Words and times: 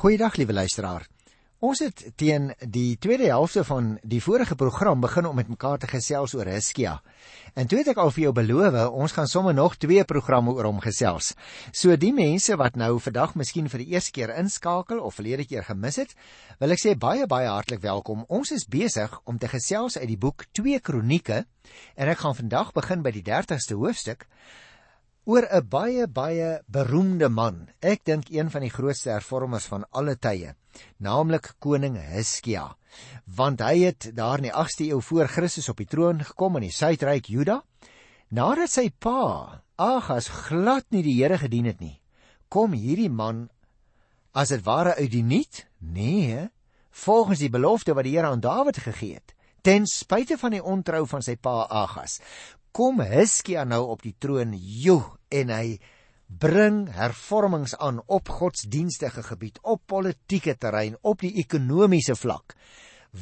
Goeiedag 0.00 0.38
liewe 0.40 0.54
luisteraar. 0.56 1.02
Ons 1.60 1.82
het 1.84 1.98
teen 2.16 2.46
die 2.72 2.96
tweede 2.96 3.26
helfte 3.28 3.60
van 3.68 3.98
die 4.00 4.22
vorige 4.24 4.54
program 4.56 5.02
begin 5.04 5.26
om 5.28 5.34
met 5.36 5.48
mekaar 5.52 5.76
te 5.78 5.90
gesels 5.90 6.32
oor 6.38 6.48
Hiskia. 6.48 6.94
En 7.52 7.68
toe 7.68 7.82
het 7.82 7.90
ek 7.92 8.00
al 8.00 8.08
vir 8.16 8.22
jou 8.22 8.32
beloof, 8.38 8.78
ons 8.96 9.12
gaan 9.12 9.28
sommer 9.28 9.52
nog 9.52 9.76
twee 9.76 10.06
programme 10.08 10.54
oor 10.56 10.70
hom 10.70 10.80
gesels. 10.80 11.34
So 11.76 11.98
die 12.00 12.14
mense 12.16 12.56
wat 12.56 12.80
nou 12.80 12.94
vandag 12.96 13.34
miskien 13.36 13.68
vir 13.68 13.84
die 13.84 13.90
eerste 13.92 14.16
keer 14.16 14.32
inskakel 14.40 15.04
of 15.04 15.18
verlede 15.20 15.44
keer 15.44 15.68
gemis 15.68 16.00
het, 16.00 16.16
wil 16.64 16.72
ek 16.72 16.80
sê 16.80 16.96
baie 16.96 17.28
baie 17.28 17.52
hartlik 17.52 17.84
welkom. 17.84 18.24
Ons 18.32 18.54
is 18.56 18.64
besig 18.64 19.20
om 19.28 19.36
te 19.36 19.52
gesels 19.52 20.00
uit 20.00 20.08
die 20.14 20.20
boek 20.24 20.48
2 20.56 20.80
Kronieke 20.80 21.42
en 21.44 22.08
ek 22.08 22.24
gaan 22.24 22.40
vandag 22.40 22.72
begin 22.72 23.04
by 23.04 23.12
die 23.12 23.26
30ste 23.28 23.76
hoofstuk 23.76 24.24
oor 25.24 25.44
'n 25.44 25.68
baie 25.68 26.06
baie 26.08 26.62
beroemde 26.66 27.28
man. 27.28 27.68
Ek 27.80 28.04
dink 28.04 28.30
een 28.30 28.50
van 28.50 28.62
die 28.62 28.70
grootste 28.72 29.10
hervormers 29.10 29.66
van 29.66 29.84
alle 29.90 30.16
tye, 30.16 30.54
naamlik 30.98 31.54
koning 31.58 31.96
Hiskia. 31.96 32.76
Want 33.24 33.60
hy 33.60 33.84
het 33.84 34.10
daar 34.14 34.38
in 34.38 34.48
die 34.48 34.56
8ste 34.56 34.88
eeu 34.88 35.00
voor 35.00 35.28
Christus 35.28 35.68
op 35.68 35.76
die 35.76 35.86
troon 35.86 36.24
gekom 36.24 36.56
in 36.56 36.62
die 36.62 36.74
suidryk 36.74 37.26
Juda, 37.26 37.62
nadat 38.30 38.70
sy 38.70 38.90
pa 38.90 39.62
Agas 39.76 40.28
glad 40.28 40.84
nie 40.90 41.02
die 41.02 41.22
Here 41.22 41.38
gedien 41.38 41.64
het 41.64 41.80
nie. 41.80 42.00
Kom 42.48 42.72
hierdie 42.72 43.10
man 43.10 43.48
as 44.32 44.48
dit 44.48 44.64
ware 44.64 44.94
uit 44.94 45.10
die 45.10 45.22
niet? 45.22 45.66
Nee, 45.78 46.48
volgens 46.90 47.38
die 47.38 47.50
belofte 47.50 47.94
wat 47.94 48.04
die 48.04 48.16
Here 48.16 48.26
aan 48.28 48.40
Dawid 48.40 48.78
gegee 48.78 49.14
het, 49.14 49.34
ten 49.62 49.86
spyte 49.86 50.38
van 50.38 50.50
die 50.50 50.64
ontrou 50.64 51.06
van 51.06 51.22
sy 51.22 51.36
pa 51.36 51.66
Agas 51.68 52.20
kom 52.72 53.00
Hiskia 53.02 53.64
nou 53.64 53.82
op 53.94 54.02
die 54.02 54.14
troon, 54.18 54.54
joe, 54.54 55.02
en 55.30 55.50
hy 55.50 55.78
bring 56.30 56.84
hervormings 56.94 57.74
aan 57.82 57.98
op 58.06 58.28
godsdienstige 58.30 59.22
gebied, 59.26 59.58
op 59.62 59.82
politieke 59.90 60.54
terrein, 60.58 60.96
op 61.02 61.24
die 61.24 61.34
ekonomiese 61.42 62.14
vlak 62.14 62.54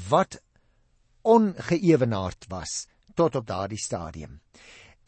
wat 0.09 0.37
ongeëwenaard 1.25 2.45
was 2.53 2.87
tot 3.17 3.37
op 3.37 3.47
daardie 3.47 3.81
stadium. 3.81 4.41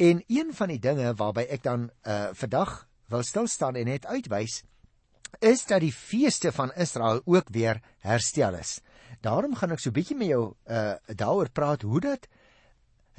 En 0.00 0.22
een 0.26 0.54
van 0.56 0.72
die 0.72 0.80
dinge 0.80 1.12
waarby 1.14 1.44
ek 1.52 1.62
dan 1.62 1.90
uh 2.08 2.32
vandag 2.32 2.86
wil 3.12 3.22
stil 3.22 3.46
staan 3.46 3.76
en 3.76 3.90
net 3.90 4.06
uitwys 4.06 4.62
is 5.38 5.64
dat 5.66 5.84
die 5.84 5.92
feeste 5.92 6.52
van 6.52 6.72
Israel 6.74 7.20
ook 7.24 7.52
weer 7.52 7.82
herstel 7.98 8.54
is. 8.54 8.80
Daarom 9.20 9.54
gaan 9.54 9.76
ek 9.76 9.82
so 9.82 9.92
bietjie 9.94 10.16
met 10.16 10.32
jou 10.32 10.54
uh 10.66 10.94
daaroor 11.06 11.52
praat 11.52 11.82
hoe 11.82 12.00
dat 12.00 12.26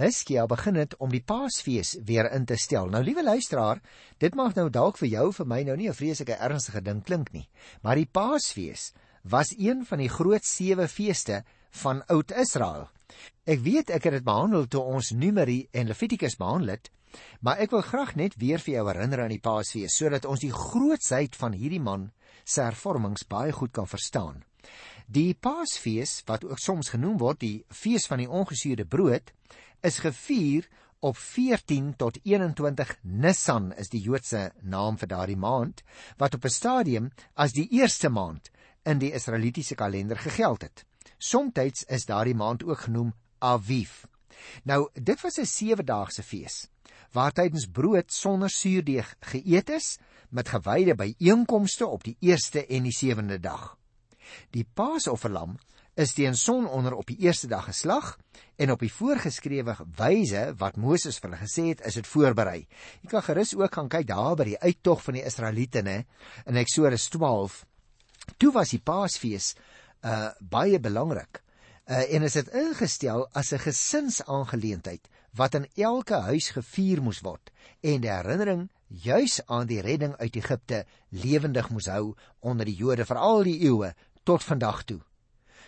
Hiskia 0.02 0.48
begin 0.50 0.76
het 0.76 0.96
om 1.00 1.12
die 1.14 1.22
Paasfees 1.22 1.96
weer 2.06 2.32
in 2.34 2.46
te 2.46 2.58
stel. 2.58 2.90
Nou 2.90 3.04
liewe 3.04 3.24
luisteraar, 3.24 3.82
dit 4.18 4.36
mag 4.36 4.56
nou 4.58 4.70
dalk 4.70 4.98
vir 4.98 5.10
jou 5.12 5.28
vir 5.38 5.48
my 5.48 5.62
nou 5.64 5.76
nie 5.78 5.90
'n 5.90 5.94
vreeslike 5.94 6.38
ernstige 6.38 6.82
ding 6.82 7.04
klink 7.04 7.32
nie, 7.34 7.48
maar 7.84 7.96
die 7.96 8.10
Paasfees 8.12 8.94
was 9.24 9.54
een 9.58 9.86
van 9.86 10.00
die 10.00 10.10
groot 10.10 10.46
sewe 10.46 10.88
feeste 10.88 11.44
van 11.70 12.04
Oud-Israel. 12.08 12.90
Ek 13.46 13.60
weet 13.60 13.90
ek 13.90 14.04
het 14.04 14.14
dit 14.14 14.24
behandel 14.24 14.68
toe 14.68 14.82
ons 14.82 15.12
Numeri 15.12 15.68
en 15.72 15.88
Levitikus 15.88 16.38
behandel 16.38 16.76
het, 16.76 16.92
maar 17.42 17.58
ek 17.58 17.72
wil 17.72 17.82
graag 17.82 18.16
net 18.16 18.38
weer 18.40 18.60
vir 18.60 18.74
jou 18.74 18.88
herinner 18.88 19.24
aan 19.24 19.34
die 19.34 19.44
Paasfees 19.44 19.98
sodat 19.98 20.26
ons 20.26 20.40
die 20.40 20.54
grootsheid 20.54 21.36
van 21.36 21.54
hierdie 21.54 21.82
man 21.82 22.12
se 22.44 22.62
hervormings 22.62 23.28
baie 23.28 23.52
goed 23.52 23.72
kan 23.72 23.88
verstaan. 23.88 24.44
Die 25.12 25.34
Paasfees 25.34 26.22
wat 26.28 26.46
ook 26.48 26.60
soms 26.60 26.94
genoem 26.94 27.18
word 27.20 27.42
die 27.44 27.66
fees 27.68 28.08
van 28.08 28.22
die 28.24 28.30
ongesuurde 28.30 28.86
brood 28.86 29.34
is 29.82 30.00
gevier 30.00 30.68
op 31.00 31.18
14 31.18 31.96
tot 31.96 32.20
21 32.24 32.98
Nisan 33.02 33.72
is 33.74 33.90
die 33.90 34.02
Joodse 34.02 34.52
naam 34.62 34.98
vir 35.02 35.10
daardie 35.10 35.38
maand 35.38 35.82
wat 36.18 36.38
op 36.38 36.46
'n 36.46 36.54
stadium 36.54 37.12
as 37.34 37.54
die 37.54 37.68
eerste 37.72 38.10
maand 38.10 38.52
in 38.84 39.00
die 39.00 39.12
Israelitiese 39.12 39.76
kalender 39.76 40.18
gegeld 40.18 40.62
het. 40.62 40.86
Somstyds 41.18 41.84
is 41.84 42.06
daardie 42.06 42.36
maand 42.36 42.64
ook 42.64 42.80
genoem 42.80 43.14
Aviv. 43.40 44.06
Nou, 44.64 44.90
dit 44.94 45.22
was 45.22 45.38
'n 45.40 45.46
sewe-daagse 45.46 46.24
fees 46.24 46.68
waar 47.12 47.32
tydens 47.32 47.66
brood 47.66 48.14
sonder 48.14 48.50
suurdeeg 48.50 49.16
geëet 49.20 49.70
is 49.70 49.98
met 50.30 50.50
gewyde 50.50 50.96
byeenkomste 50.96 51.88
op 51.88 52.04
die 52.04 52.18
eerste 52.20 52.66
en 52.66 52.84
die 52.84 52.96
sewende 52.96 53.40
dag. 53.40 53.78
Die 54.50 54.68
Paasofferlam 54.74 55.58
is 56.02 56.14
teen 56.18 56.36
sononder 56.36 56.96
op 56.98 57.08
die 57.10 57.20
eerste 57.28 57.48
dag 57.48 57.68
geslag 57.70 58.16
en 58.62 58.72
op 58.74 58.82
die 58.82 58.92
voorgeskrewe 58.92 59.76
wyse 59.98 60.44
wat 60.60 60.80
Moses 60.82 61.20
vir 61.22 61.30
hulle 61.30 61.42
gesê 61.42 61.68
het, 61.70 61.84
is 61.86 61.98
dit 62.00 62.08
voorberei. 62.08 62.66
Jy 63.02 63.12
kan 63.12 63.26
gerus 63.26 63.54
ook 63.58 63.78
gaan 63.78 63.90
kyk 63.92 64.08
daar 64.10 64.36
by 64.40 64.48
die 64.52 64.60
uittog 64.62 65.04
van 65.06 65.20
die 65.20 65.26
Israeliete, 65.26 65.84
né, 65.86 66.02
in 66.46 66.60
Eksodus 66.62 67.08
12. 67.14 67.62
Toe 68.38 68.52
was 68.54 68.74
die 68.74 68.82
Paasfees 68.82 69.54
uh 70.02 70.32
baie 70.42 70.80
belangrik. 70.82 71.44
Uh 71.86 72.06
en 72.16 72.26
is 72.26 72.38
dit 72.40 72.54
ingestel 72.58 73.28
as 73.34 73.54
'n 73.54 73.62
gesinsaangeleentheid 73.62 75.10
wat 75.38 75.56
in 75.56 75.68
elke 75.76 76.22
huis 76.28 76.50
gevier 76.50 77.02
moes 77.02 77.22
word 77.22 77.52
en 77.82 78.02
die 78.02 78.12
herinnering 78.12 78.70
juis 78.88 79.40
aan 79.48 79.68
die 79.68 79.82
redding 79.82 80.16
uit 80.18 80.36
Egipte 80.36 80.86
lewendig 81.10 81.70
moes 81.70 81.88
hou 81.88 82.16
onder 82.40 82.66
die 82.66 82.76
Jode 82.76 83.06
vir 83.06 83.18
al 83.18 83.44
die 83.44 83.60
eeue 83.64 83.94
tot 84.24 84.44
vandag 84.44 84.84
toe. 84.84 85.02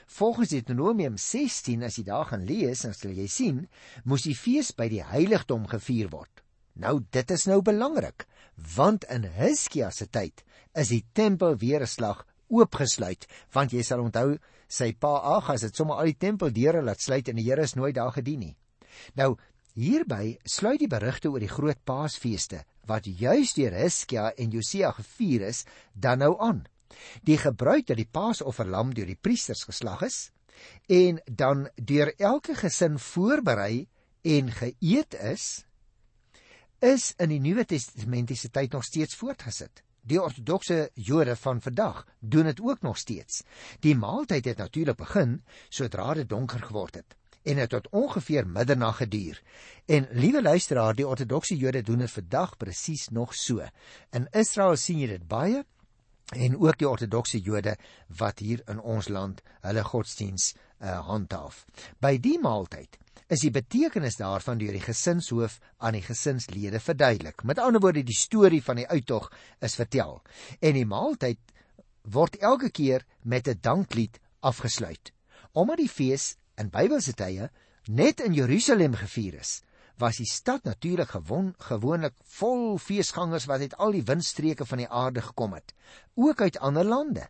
Volgens 0.08 0.50
Deuteronomium 0.50 1.18
16 1.18 1.84
as 1.84 1.98
jy 1.98 2.04
daar 2.04 2.26
gaan 2.26 2.46
lees, 2.46 2.82
dan 2.82 2.94
sal 2.94 3.12
jy 3.12 3.28
sien, 3.28 3.68
moes 4.04 4.24
die 4.28 4.36
fees 4.36 4.72
by 4.76 4.90
die 4.92 5.04
heiligdom 5.04 5.68
gevier 5.68 6.10
word. 6.10 6.44
Nou 6.74 7.00
dit 7.14 7.32
is 7.32 7.46
nou 7.46 7.62
belangrik, 7.62 8.26
want 8.76 9.06
in 9.14 9.28
Hiskia 9.38 9.92
se 9.92 10.08
tyd 10.10 10.44
is 10.74 10.90
die 10.90 11.06
tempel 11.14 11.58
weer 11.58 11.82
'n 11.82 11.88
slag 11.88 12.26
oopgesluit, 12.50 13.28
want 13.54 13.74
jy 13.74 13.84
sal 13.84 14.02
onthou 14.02 14.38
sy 14.68 14.94
pa 14.94 15.20
Agas 15.38 15.62
het 15.62 15.76
sommer 15.76 15.98
al 16.02 16.06
die 16.06 16.18
tempeldeure 16.18 16.82
laat 16.82 17.02
sluit 17.02 17.30
en 17.30 17.36
die 17.36 17.46
Here 17.46 17.62
is 17.62 17.76
nooit 17.76 17.96
daar 17.96 18.12
gedien 18.12 18.40
nie. 18.40 18.56
Nou 19.16 19.38
hierby 19.74 20.38
sluit 20.46 20.80
die 20.80 20.88
berigte 20.88 21.30
oor 21.30 21.40
die 21.40 21.52
groot 21.52 21.80
Paasfeeste 21.86 22.64
wat 22.86 23.06
juis 23.06 23.54
deur 23.54 23.74
Hiskia 23.74 24.32
en 24.38 24.52
Josia 24.52 24.92
gevier 24.92 25.48
is, 25.48 25.66
dan 25.94 26.20
nou 26.20 26.36
aan. 26.40 26.66
Die 27.24 27.38
gebruik 27.38 27.88
dat 27.88 27.98
die 27.98 28.10
Paasofferlam 28.12 28.94
deur 28.94 29.10
die 29.10 29.20
priesters 29.20 29.64
geslag 29.64 30.02
is 30.02 30.32
en 30.88 31.22
dan 31.26 31.70
deur 31.76 32.14
elke 32.18 32.56
gesin 32.56 33.00
voorberei 33.00 33.88
en 34.22 34.52
geëet 34.52 35.14
is, 35.14 35.66
is 36.80 37.14
in 37.18 37.32
die 37.32 37.40
Nuwe 37.40 37.66
Testamentiese 37.66 38.50
tyd 38.52 38.72
nog 38.72 38.84
steeds 38.84 39.16
voortgesit. 39.16 39.84
Die 40.04 40.20
ortodokse 40.20 40.90
Jode 40.94 41.36
van 41.40 41.62
vandag 41.62 42.04
doen 42.20 42.44
dit 42.44 42.60
ook 42.62 42.82
nog 42.82 42.98
steeds. 42.98 43.44
Die 43.80 43.96
maaltyd 43.96 44.46
het 44.46 44.58
natuurlik 44.58 44.98
begin 45.00 45.44
sodra 45.70 46.14
dit 46.14 46.30
donker 46.30 46.60
geword 46.60 46.96
het 46.96 47.16
en 47.44 47.58
het 47.58 47.70
tot 47.70 47.88
ongeveer 47.92 48.48
middernag 48.48 48.98
geduur. 48.98 49.42
En 49.86 50.08
liewe 50.12 50.42
luisteraar, 50.42 50.96
die 50.96 51.08
ortodokse 51.08 51.58
Jode 51.58 51.82
doen 51.82 51.98
dit 51.98 52.12
vandag 52.12 52.58
presies 52.58 53.10
nog 53.10 53.36
so. 53.36 53.64
In 54.12 54.28
Israel 54.32 54.76
sien 54.76 55.00
jy 55.00 55.08
dit 55.08 55.28
baie 55.28 55.66
en 56.32 56.58
ook 56.58 56.78
die 56.78 56.90
ortodokse 56.90 57.40
Jode 57.40 57.76
wat 58.18 58.40
hier 58.40 58.62
in 58.72 58.80
ons 58.80 59.10
land 59.10 59.42
hulle 59.62 59.84
godsdiens 59.84 60.54
uh, 60.54 61.00
handhaaf. 61.08 61.66
By 62.00 62.18
die 62.18 62.40
maaltyd 62.42 62.98
is 63.34 63.44
die 63.46 63.54
betekenis 63.54 64.18
daarvan 64.20 64.60
deur 64.62 64.76
die 64.76 64.84
gesinshoof 64.84 65.60
aan 65.78 65.98
die 65.98 66.06
gesinslede 66.06 66.80
verduidelik. 66.80 67.44
Met 67.44 67.60
ander 67.60 67.82
woorde, 67.82 68.04
die 68.04 68.18
storie 68.18 68.62
van 68.64 68.82
die 68.82 68.88
uittog 68.88 69.30
is 69.64 69.78
vertel 69.80 70.22
en 70.60 70.78
die 70.78 70.88
maaltyd 70.88 71.40
word 72.04 72.36
elke 72.42 72.70
keer 72.70 73.06
met 73.24 73.48
'n 73.48 73.60
danklied 73.62 74.20
afgesluit. 74.42 75.14
Omdat 75.54 75.78
die 75.78 75.90
fees 75.90 76.36
in 76.58 76.70
Bybelse 76.70 77.14
tye 77.14 77.50
net 77.88 78.20
in 78.20 78.34
Jerusalem 78.34 78.94
gevier 78.94 79.40
is, 79.40 79.62
was 80.02 80.18
die 80.18 80.30
stad 80.30 80.64
natuurlik 80.64 81.10
gewoon 81.14 81.54
gewoonlik 81.58 82.16
vol 82.38 82.78
feesgangers 82.78 83.46
wat 83.46 83.62
uit 83.62 83.78
al 83.78 83.92
die 83.92 84.04
windstreke 84.04 84.66
van 84.66 84.82
die 84.84 84.90
aarde 84.90 85.22
gekom 85.22 85.54
het, 85.54 85.74
ook 86.16 86.42
uit 86.42 86.60
ander 86.60 86.86
lande. 86.86 87.28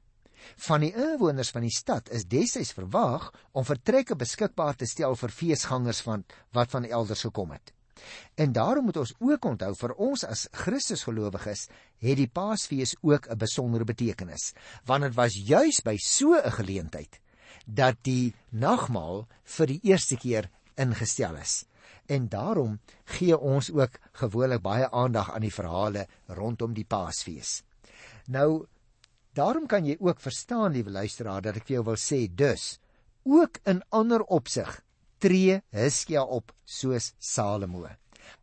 Van 0.68 0.84
die 0.84 0.92
inwoners 0.92 1.52
van 1.56 1.64
die 1.64 1.76
stad 1.76 2.10
is 2.12 2.28
destyds 2.28 2.74
verwag 2.76 3.30
om 3.52 3.66
vertrekke 3.66 4.16
beskikbaar 4.16 4.76
te 4.76 4.88
stel 4.88 5.16
vir 5.16 5.32
feesgangers 5.32 6.02
van 6.04 6.26
wat 6.52 6.72
van 6.72 6.86
elders 6.86 7.24
gekom 7.24 7.52
het. 7.56 7.74
En 8.36 8.52
daarom 8.52 8.86
moet 8.86 8.98
ons 8.98 9.14
ook 9.20 9.46
onthou 9.46 9.72
vir 9.80 9.94
ons 10.02 10.24
as 10.28 10.48
Christusgelowiges 10.52 11.68
het 12.04 12.18
die 12.20 12.28
Paasfees 12.28 12.96
ook 13.02 13.30
'n 13.30 13.38
besondere 13.38 13.86
betekenis, 13.86 14.54
want 14.86 15.04
dit 15.04 15.14
was 15.14 15.34
juis 15.36 15.82
by 15.82 15.98
so 15.98 16.36
'n 16.36 16.52
geleentheid 16.52 17.20
dat 17.66 17.96
die 18.02 18.34
nagmaal 18.50 19.28
vir 19.44 19.68
die 19.68 19.80
eerste 19.84 20.18
keer 20.18 20.50
ingestel 20.76 21.36
is 21.36 21.66
en 22.06 22.28
daarom 22.30 22.80
gee 23.18 23.38
ons 23.38 23.72
ook 23.72 24.00
gewoonlik 24.12 24.62
baie 24.62 24.90
aandag 24.92 25.32
aan 25.34 25.46
die 25.46 25.54
verhale 25.54 26.08
rondom 26.28 26.74
die 26.74 26.86
Paasfees. 26.86 27.64
Nou 28.28 28.66
daarom 29.34 29.68
kan 29.68 29.86
jy 29.86 29.98
ook 30.00 30.22
verstaan 30.22 30.72
liewe 30.72 30.92
luisteraar 30.92 31.42
dat 31.42 31.58
ek 31.58 31.68
vir 31.68 31.80
jou 31.80 31.86
wil 31.92 32.00
sê 32.00 32.28
dus 32.30 32.78
ook 33.24 33.60
in 33.66 33.82
ander 33.90 34.22
opsig 34.22 34.82
tree 35.24 35.62
Hiskia 35.72 36.24
op 36.24 36.52
soos 36.66 37.14
Salomo. 37.20 37.88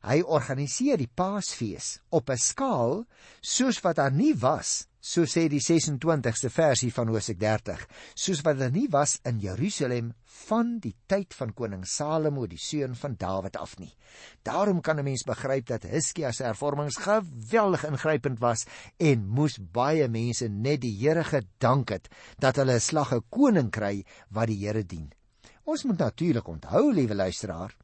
Hy 0.04 0.20
organiseer 0.24 1.00
die 1.00 1.08
Paasfees 1.08 2.00
op 2.08 2.30
'n 2.30 2.36
skaal 2.38 3.04
soos 3.40 3.80
wat 3.80 3.96
daar 3.96 4.12
nie 4.12 4.34
was 4.34 4.86
so 5.00 5.24
sê 5.24 5.48
die 5.48 5.62
26ste 5.64 6.50
versie 6.52 6.90
van 6.92 7.08
Hosea 7.08 7.36
30, 7.40 7.84
soos 8.14 8.42
wat 8.44 8.58
dit 8.60 8.74
nie 8.74 8.86
was 8.92 9.16
in 9.26 9.40
Jerusalem 9.40 10.12
van 10.46 10.76
die 10.84 10.94
tyd 11.08 11.34
van 11.36 11.54
koning 11.56 11.86
Salomo 11.88 12.46
die 12.46 12.60
seun 12.60 12.94
van 13.00 13.16
Dawid 13.20 13.56
af 13.56 13.78
nie. 13.80 13.92
Daarom 14.44 14.80
kan 14.80 14.98
'n 14.98 15.04
mens 15.04 15.24
begryp 15.24 15.66
dat 15.66 15.84
Hizkia 15.84 16.32
se 16.32 16.44
hervormings 16.44 16.96
geweldig 16.96 17.84
ingrypend 17.84 18.40
was 18.40 18.66
en 18.98 19.26
moes 19.26 19.58
baie 19.58 20.08
mense 20.08 20.48
net 20.48 20.80
die 20.80 20.96
Here 21.00 21.24
gedank 21.24 21.88
het 21.88 22.08
dat 22.38 22.56
hulle 22.56 22.74
'n 22.74 22.80
slag 22.80 23.12
'n 23.12 23.24
koning 23.30 23.70
kry 23.70 24.04
wat 24.30 24.48
die 24.48 24.66
Here 24.66 24.84
dien. 24.84 25.12
Ons 25.64 25.84
moet 25.84 25.98
natuurlik 25.98 26.48
onthou, 26.48 26.92
liewe 26.92 27.14
luisteraar, 27.14 27.74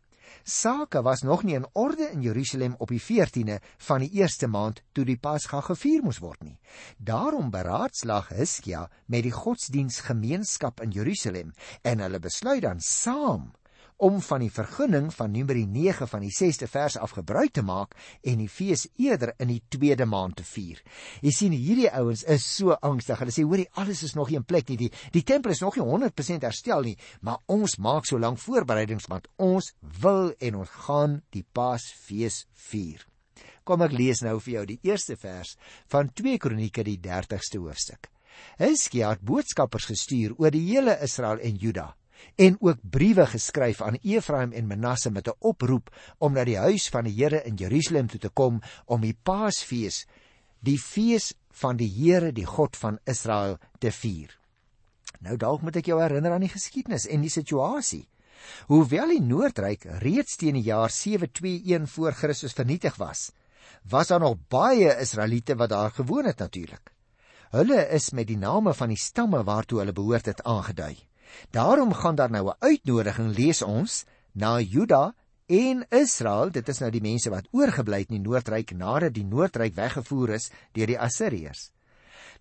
Sake 0.48 1.02
was 1.02 1.22
nog 1.26 1.42
nie 1.42 1.56
in 1.58 1.66
orde 1.72 2.10
in 2.12 2.20
Jerusalem 2.22 2.74
op 2.78 2.88
die 2.88 3.02
14de 3.02 3.56
van 3.76 3.98
die 4.04 4.10
eerste 4.10 4.46
maand 4.46 4.82
toe 4.94 5.02
die 5.04 5.18
Pasga 5.18 5.58
gevier 5.60 6.04
moes 6.06 6.20
word 6.22 6.44
nie. 6.46 6.54
Daarom 7.02 7.50
beraadslag 7.50 8.28
Hizkia 8.30 8.84
met 9.10 9.26
die 9.26 9.34
godsdiensgemeenskap 9.34 10.84
in 10.86 10.94
Jerusalem 10.94 11.50
en 11.82 12.04
hulle 12.04 12.22
besluit 12.22 12.62
dan 12.62 12.78
saam 12.78 13.50
om 13.96 14.18
van 14.20 14.42
die 14.44 14.52
vergunning 14.52 15.08
van 15.14 15.32
Numeri 15.32 15.64
9 15.66 16.08
van 16.08 16.24
die 16.24 16.32
6ste 16.34 16.68
vers 16.68 16.98
af 17.00 17.14
gebruik 17.16 17.54
te 17.56 17.62
maak 17.64 17.94
en 18.20 18.42
die 18.42 18.50
fees 18.52 18.84
eerder 19.00 19.32
in 19.40 19.48
die 19.48 19.62
tweede 19.72 20.04
maand 20.08 20.36
te 20.40 20.44
vier. 20.44 20.82
Jy 21.24 21.32
sien 21.32 21.56
hierdie 21.56 21.88
ouens 21.96 22.26
is 22.28 22.44
so 22.44 22.76
angstig. 22.84 23.18
Hulle 23.22 23.32
sê 23.32 23.46
hoorie 23.46 23.68
alles 23.80 24.04
is 24.04 24.16
nog 24.18 24.30
nie 24.30 24.40
in 24.40 24.46
plek 24.48 24.68
nie. 24.68 24.78
Die 24.86 24.92
die 25.16 25.24
tempel 25.24 25.54
is 25.54 25.64
nog 25.64 25.78
nie 25.78 25.86
100% 25.86 26.44
herstel 26.44 26.84
nie, 26.90 26.96
maar 27.20 27.40
ons 27.48 27.78
maak 27.80 28.08
so 28.08 28.20
lank 28.20 28.40
voorbereidings 28.42 29.08
want 29.08 29.30
ons 29.40 29.72
wil 30.02 30.32
en 30.40 30.62
ons 30.62 30.78
gaan 30.86 31.20
die 31.32 31.46
Paasfees 31.56 32.44
vier. 32.68 33.00
Kom 33.64 33.82
ek 33.82 33.96
lees 33.96 34.20
nou 34.22 34.38
vir 34.44 34.52
jou 34.58 34.66
die 34.74 34.80
eerste 34.86 35.16
vers 35.16 35.56
van 35.92 36.12
2 36.12 36.38
Kronieke 36.42 36.84
die 36.86 37.00
30ste 37.02 37.62
hoofstuk. 37.62 38.10
Hizkia 38.60 39.14
het 39.14 39.24
boodskappers 39.24 39.88
gestuur 39.88 40.36
oor 40.36 40.52
die 40.52 40.66
hele 40.68 40.98
Israel 41.02 41.40
en 41.40 41.56
Juda 41.56 41.94
en 42.36 42.56
ook 42.60 42.78
briewe 42.82 43.26
geskryf 43.26 43.80
aan 43.82 43.98
Efraim 44.02 44.52
en 44.52 44.66
Manasse 44.66 45.10
met 45.10 45.28
'n 45.28 45.36
oproep 45.38 45.90
om 46.18 46.32
na 46.32 46.44
die 46.44 46.58
huis 46.58 46.88
van 46.88 47.04
die 47.04 47.14
Here 47.14 47.42
in 47.44 47.56
Jerusalem 47.56 48.06
toe 48.06 48.20
te 48.20 48.28
kom 48.28 48.60
om 48.84 49.00
die 49.00 49.16
Paasfees, 49.22 50.06
die 50.60 50.78
fees 50.78 51.34
van 51.50 51.76
die 51.76 51.88
Here, 51.88 52.32
die 52.32 52.46
God 52.46 52.76
van 52.76 52.98
Israel, 53.04 53.58
te 53.78 53.90
vier. 53.90 54.38
Nou 55.20 55.36
dalk 55.36 55.62
moet 55.62 55.76
ek 55.76 55.86
jou 55.86 56.00
herinner 56.00 56.32
aan 56.32 56.44
die 56.44 56.52
geskiedenis 56.52 57.06
en 57.06 57.20
die 57.20 57.32
situasie. 57.32 58.08
Hoewel 58.68 59.08
die 59.08 59.22
Noordryk 59.22 59.86
reeds 60.02 60.36
teen 60.36 60.58
die 60.58 60.66
jaar 60.68 60.90
721 60.90 61.90
voor 61.90 62.12
Christus 62.12 62.52
vernietig 62.52 62.96
was, 62.96 63.32
was 63.88 64.08
daar 64.12 64.20
nog 64.20 64.36
baie 64.48 64.92
Israeliete 65.00 65.56
wat 65.56 65.72
daar 65.72 65.90
gewoon 65.90 66.24
het 66.24 66.38
natuurlik. 66.38 66.92
Hulle 67.50 67.88
is 67.94 68.10
met 68.10 68.26
die 68.26 68.38
name 68.38 68.74
van 68.74 68.88
die 68.88 69.00
stamme 69.00 69.44
waartoe 69.44 69.78
hulle 69.78 69.92
behoort 69.92 70.26
het 70.26 70.42
aangedui. 70.42 70.96
Daarom 71.50 71.92
gaan 71.92 72.14
daar 72.14 72.30
nou 72.30 72.48
'n 72.48 72.56
uitnodiging 72.58 73.36
lees 73.36 73.62
ons 73.62 74.04
na 74.32 74.60
Juda 74.60 75.14
en 75.46 75.86
Israel. 75.88 76.50
Dit 76.50 76.68
is 76.68 76.78
nou 76.78 76.90
die 76.90 77.00
mense 77.00 77.30
wat 77.30 77.48
oorgebly 77.50 77.98
het 77.98 78.10
in 78.10 78.22
die 78.22 78.28
Noordryk 78.28 78.70
nadat 78.70 79.14
die 79.14 79.24
Noordryk 79.24 79.74
weggevoer 79.74 80.30
is 80.30 80.50
deur 80.72 80.86
die 80.86 81.00
Assiriërs. 81.00 81.70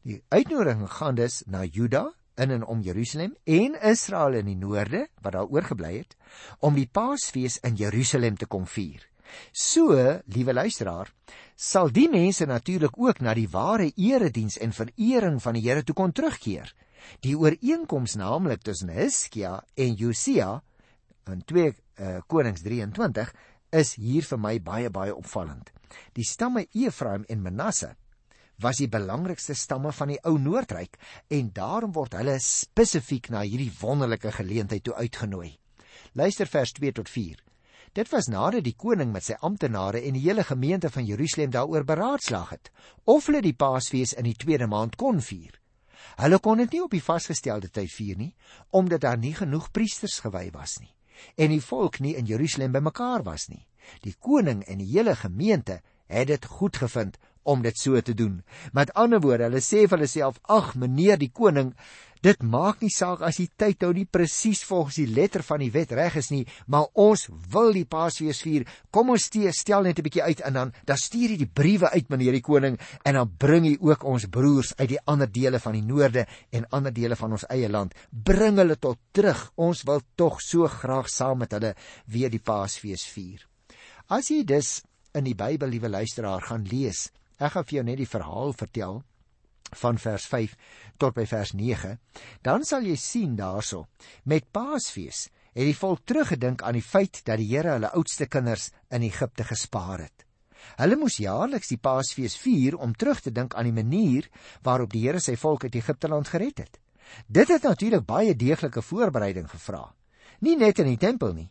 Die 0.02 0.24
uitnodiging 0.30 0.90
gaan 0.90 1.16
dus 1.16 1.44
na 1.46 1.64
Juda 1.64 2.14
in 2.36 2.52
en 2.52 2.66
om 2.66 2.82
Jerusalem 2.82 3.36
en 3.44 3.82
Israel 3.82 4.34
in 4.34 4.46
die 4.46 4.58
noorde 4.60 5.08
wat 5.22 5.34
daar 5.34 5.48
oorgebly 5.48 5.98
het 5.98 6.16
om 6.60 6.76
die 6.76 6.90
Paasfees 6.92 7.58
in 7.64 7.76
Jerusalem 7.80 8.38
te 8.38 8.46
kom 8.46 8.68
vier. 8.68 9.08
So, 9.52 9.96
liewe 10.26 10.54
luisteraar, 10.54 11.10
sal 11.56 11.90
die 11.92 12.08
mense 12.12 12.46
natuurlik 12.46 12.98
ook 13.00 13.22
na 13.24 13.34
die 13.34 13.50
ware 13.50 13.90
erediens 13.96 14.60
en 14.62 14.76
verering 14.76 15.42
van 15.42 15.58
die 15.58 15.64
Here 15.66 15.84
toe 15.84 15.96
kon 15.96 16.12
terugkeer. 16.12 16.74
Die 17.26 17.36
ooreenkoms 17.38 18.16
naamlik 18.20 18.64
tussen 18.64 18.90
Hiskia 18.94 19.60
en 19.76 19.96
Josia 20.00 20.62
in 21.32 21.44
2 21.46 21.66
uh, 21.66 21.76
eh, 21.96 22.22
Konings 22.28 22.62
23 22.62 23.32
is 23.76 23.96
hier 24.00 24.24
vir 24.24 24.40
my 24.40 24.58
baie 24.64 24.90
baie 24.90 25.16
opvallend. 25.16 25.72
Die 26.14 26.26
stamme 26.26 26.66
Efraim 26.74 27.26
en 27.30 27.42
Manasse 27.42 27.96
was 28.62 28.80
die 28.80 28.88
belangrikste 28.88 29.56
stamme 29.56 29.92
van 29.92 30.14
die 30.14 30.20
ou 30.24 30.38
Noordryk 30.40 30.96
en 31.34 31.52
daarom 31.56 31.92
word 31.96 32.16
hulle 32.16 32.38
spesifiek 32.40 33.30
na 33.34 33.44
hierdie 33.44 33.72
wonderlike 33.82 34.32
geleentheid 34.38 34.86
toe 34.86 34.96
uitgenooi. 34.96 35.58
Luister 36.16 36.48
vers 36.48 36.72
2 36.78 36.96
tot 36.96 37.12
4. 37.12 37.42
Dit 37.96 38.12
was 38.12 38.28
nadat 38.28 38.64
die 38.64 38.76
koning 38.76 39.12
met 39.12 39.24
sy 39.28 39.38
amptenare 39.40 40.02
en 40.04 40.16
die 40.18 40.24
hele 40.26 40.44
gemeente 40.44 40.90
van 40.92 41.08
Jerusalem 41.08 41.52
daaroor 41.52 41.86
beraadslaag 41.88 42.50
het 42.56 42.72
of 43.06 43.28
hulle 43.28 43.44
die 43.44 43.56
Paasfees 43.56 44.16
in 44.20 44.28
die 44.28 44.36
tweede 44.36 44.68
maand 44.68 44.96
kon 45.00 45.22
vier. 45.24 45.56
Hulle 46.18 46.40
kon 46.40 46.58
dit 46.58 46.72
nie 46.72 46.84
op 46.84 46.92
die 46.92 47.04
vasgestelde 47.04 47.70
tyd 47.70 47.92
vier 47.92 48.18
nie, 48.18 48.34
omdat 48.70 49.02
daar 49.02 49.18
nie 49.18 49.36
genoeg 49.36 49.72
priesters 49.72 50.20
gewy 50.24 50.50
was 50.54 50.80
nie 50.80 50.96
en 51.36 51.54
die 51.54 51.64
volk 51.64 52.00
nie 52.04 52.16
in 52.20 52.28
Jerusalem 52.30 52.74
bymekaar 52.76 53.24
was 53.24 53.48
nie. 53.52 53.64
Die 54.04 54.16
koning 54.20 54.64
en 54.70 54.82
die 54.82 54.90
hele 54.92 55.16
gemeente 55.16 55.82
het 56.12 56.30
dit 56.30 56.46
goed 56.58 56.78
gevind 56.82 57.18
om 57.46 57.62
dit 57.62 57.78
so 57.78 58.00
te 58.02 58.14
doen. 58.18 58.42
Met 58.74 58.94
ander 58.94 59.22
woorde, 59.22 59.50
hulle 59.50 59.62
sê 59.62 59.86
vir 59.86 59.98
hulle 59.98 60.10
self: 60.10 60.40
"Ag, 60.50 60.74
meneer 60.76 61.18
die 61.22 61.32
koning, 61.32 61.76
Dit 62.26 62.42
maak 62.42 62.80
nie 62.82 62.90
saak 62.90 63.22
as 63.28 63.38
die 63.38 63.52
tyd 63.54 63.84
nou 63.86 63.92
nie 63.94 64.08
presies 64.10 64.64
volgens 64.66 64.96
die 64.98 65.12
letter 65.14 65.44
van 65.46 65.62
die 65.62 65.70
wet 65.70 65.92
reg 65.94 66.16
is 66.18 66.32
nie, 66.34 66.42
maar 66.66 66.88
ons 66.98 67.28
wil 67.54 67.70
die 67.76 67.86
Paasfees 67.86 68.40
vier. 68.42 68.66
Kom 68.90 69.12
ons 69.14 69.28
stee, 69.30 69.52
stel 69.54 69.86
net 69.86 70.00
'n 70.00 70.08
bietjie 70.08 70.24
uit 70.24 70.42
en 70.42 70.54
dan 70.58 70.74
dan 70.88 70.98
stuur 70.98 71.30
jy 71.30 71.38
die 71.38 71.54
briewe 71.60 71.92
uit 71.94 72.10
meneer 72.10 72.34
die 72.34 72.42
koning 72.42 72.80
en 73.06 73.14
dan 73.14 73.30
bring 73.38 73.66
jy 73.66 73.78
ook 73.80 74.04
ons 74.04 74.26
broers 74.26 74.74
uit 74.80 74.90
die 74.90 75.04
ander 75.06 75.30
dele 75.30 75.60
van 75.60 75.74
die 75.74 75.86
noorde 75.86 76.26
en 76.52 76.66
ander 76.72 76.94
dele 76.94 77.16
van 77.16 77.32
ons 77.32 77.46
eie 77.50 77.70
land. 77.70 77.94
Bring 78.10 78.58
hulle 78.58 78.76
tot 78.76 78.98
terug. 79.12 79.52
Ons 79.56 79.84
wil 79.84 80.02
tog 80.16 80.42
so 80.42 80.68
graag 80.68 81.10
saam 81.10 81.38
met 81.38 81.52
hulle 81.52 81.76
weer 82.08 82.30
die 82.30 82.42
Paasfees 82.42 83.06
vier. 83.06 83.46
As 84.10 84.30
jy 84.30 84.44
dus 84.44 84.82
in 85.14 85.24
die 85.26 85.36
Bybel, 85.36 85.70
liewe 85.70 85.90
luisteraar, 85.90 86.42
gaan 86.42 86.66
lees, 86.66 87.12
ek 87.38 87.52
gaan 87.52 87.66
vir 87.66 87.76
jou 87.76 87.84
net 87.84 87.98
die 87.98 88.10
verhaal 88.10 88.54
vertel 88.54 89.04
van 89.82 89.98
vers 90.02 90.26
5 90.32 90.56
tot 90.98 91.16
by 91.16 91.26
vers 91.30 91.54
9, 91.54 91.96
dan 92.42 92.64
sal 92.64 92.86
jy 92.86 92.96
sien 93.00 93.36
daarso 93.36 93.86
met 94.24 94.52
Paasfees 94.52 95.28
het 95.56 95.70
die 95.70 95.78
volk 95.78 96.04
teruggedink 96.04 96.64
aan 96.68 96.76
die 96.76 96.84
feit 96.84 97.22
dat 97.24 97.40
die 97.40 97.48
Here 97.54 97.78
hulle 97.78 97.94
oudste 97.96 98.28
kinders 98.28 98.72
in 98.92 99.06
Egipte 99.08 99.46
gespaar 99.48 100.04
het. 100.04 100.26
Hulle 100.76 100.98
moes 101.00 101.20
jaarliks 101.22 101.72
die 101.72 101.80
Paasfees 101.80 102.36
vier 102.42 102.76
om 102.76 102.96
terug 102.96 103.22
te 103.24 103.32
dink 103.32 103.56
aan 103.56 103.70
die 103.70 103.76
manier 103.76 104.28
waarop 104.66 104.92
die 104.92 105.06
Here 105.06 105.22
sy 105.24 105.38
volk 105.40 105.64
uit 105.64 105.78
Egipte 105.80 106.12
land 106.12 106.28
gered 106.34 106.60
het. 106.66 106.80
Dit 107.28 107.52
het 107.54 107.64
natuurlik 107.64 108.06
baie 108.06 108.36
deeglike 108.36 108.82
voorbereiding 108.82 109.48
gevra. 109.50 109.86
Nie 110.42 110.58
net 110.60 110.82
in 110.84 110.90
die 110.92 111.00
tempel 111.00 111.34
nie, 111.34 111.50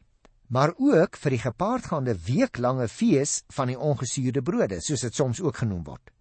maar 0.52 0.75
ook 0.76 1.16
vir 1.16 1.37
die 1.37 1.43
gepaardgaande 1.43 2.16
weeklange 2.26 2.88
fees 2.88 3.43
van 3.57 3.73
die 3.73 3.78
ongesuurde 3.78 4.43
brode, 4.43 4.83
soos 4.85 5.07
dit 5.07 5.14
soms 5.14 5.40
ook 5.40 5.62
genoem 5.62 5.85
word. 5.87 6.13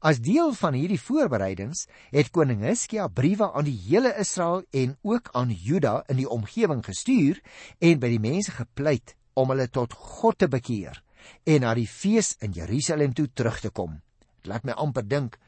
As 0.00 0.20
deel 0.24 0.52
van 0.58 0.76
hierdie 0.78 1.00
voorbereidings 1.00 1.86
het 2.10 2.32
koning 2.34 2.64
Hizkia 2.64 3.08
briewe 3.08 3.50
aan 3.52 3.68
die 3.68 3.78
hele 3.88 4.14
Israel 4.20 4.62
en 4.70 4.96
ook 5.02 5.30
aan 5.32 5.50
Juda 5.50 6.00
in 6.08 6.20
die 6.22 6.28
omgewing 6.28 6.84
gestuur 6.86 7.40
en 7.78 8.00
by 8.00 8.12
die 8.14 8.22
mense 8.22 8.54
gepleit 8.56 9.14
om 9.34 9.52
hulle 9.52 9.68
tot 9.68 9.94
God 9.94 10.38
te 10.38 10.48
bekeer 10.48 11.02
en 11.44 11.62
na 11.64 11.74
die 11.76 11.88
fees 11.88 12.34
in 12.40 12.56
Jerusalem 12.56 13.14
toe 13.14 13.28
terug 13.32 13.60
te 13.60 13.70
kom. 13.70 14.00
Dit 14.40 14.50
laat 14.52 14.64
my 14.64 14.76
amper 14.80 15.06
dink 15.06 15.38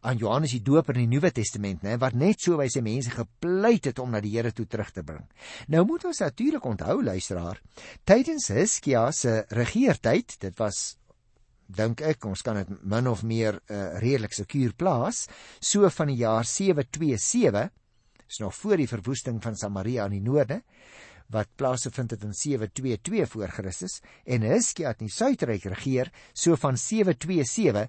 aan 0.00 0.16
Johannes 0.16 0.54
die 0.56 0.62
Doper 0.64 0.96
in 0.96 1.04
die 1.04 1.16
Nuwe 1.16 1.30
Testament, 1.34 1.82
né, 1.84 1.98
wat 2.00 2.16
net 2.16 2.40
so 2.40 2.56
by 2.56 2.66
sy 2.72 2.80
mense 2.84 3.12
gepleit 3.12 3.90
het 3.90 4.00
om 4.00 4.14
na 4.14 4.22
die 4.24 4.32
Here 4.32 4.52
toe 4.56 4.64
terug 4.70 4.92
te 4.96 5.04
bring. 5.04 5.26
Nou 5.68 5.84
moet 5.88 6.06
ons 6.08 6.22
natuurlik 6.24 6.64
onthou 6.64 7.02
luisteraar, 7.04 7.60
tydens 8.08 8.48
Hizkia 8.54 9.10
se 9.12 9.42
regeertyd, 9.52 10.38
dit 10.40 10.56
was 10.60 10.99
dink 11.76 12.02
ek 12.04 12.24
ons 12.28 12.42
kan 12.46 12.58
dit 12.60 12.70
min 12.82 13.08
of 13.10 13.22
meer 13.22 13.60
uh, 13.70 13.98
redelik 14.02 14.34
sekuur 14.34 14.74
plaas 14.78 15.26
so 15.60 15.88
van 15.96 16.10
die 16.12 16.20
jaar 16.22 16.44
727 16.44 17.70
is 18.30 18.38
nog 18.42 18.54
voor 18.54 18.78
die 18.78 18.90
verwoesting 18.90 19.40
van 19.42 19.56
Samaria 19.58 20.06
in 20.10 20.18
die 20.18 20.26
noorde 20.26 20.60
wat 21.30 21.50
plaasgevind 21.56 22.10
het 22.16 22.24
in 22.26 22.34
722 22.34 23.30
voor 23.30 23.52
Christus 23.54 24.00
en 24.24 24.46
Hizkia 24.46 24.90
het 24.90 25.02
in 25.02 25.10
die 25.10 25.14
suidryk 25.14 25.68
regeer 25.70 26.10
so 26.32 26.58
van 26.58 26.78
727 26.78 27.86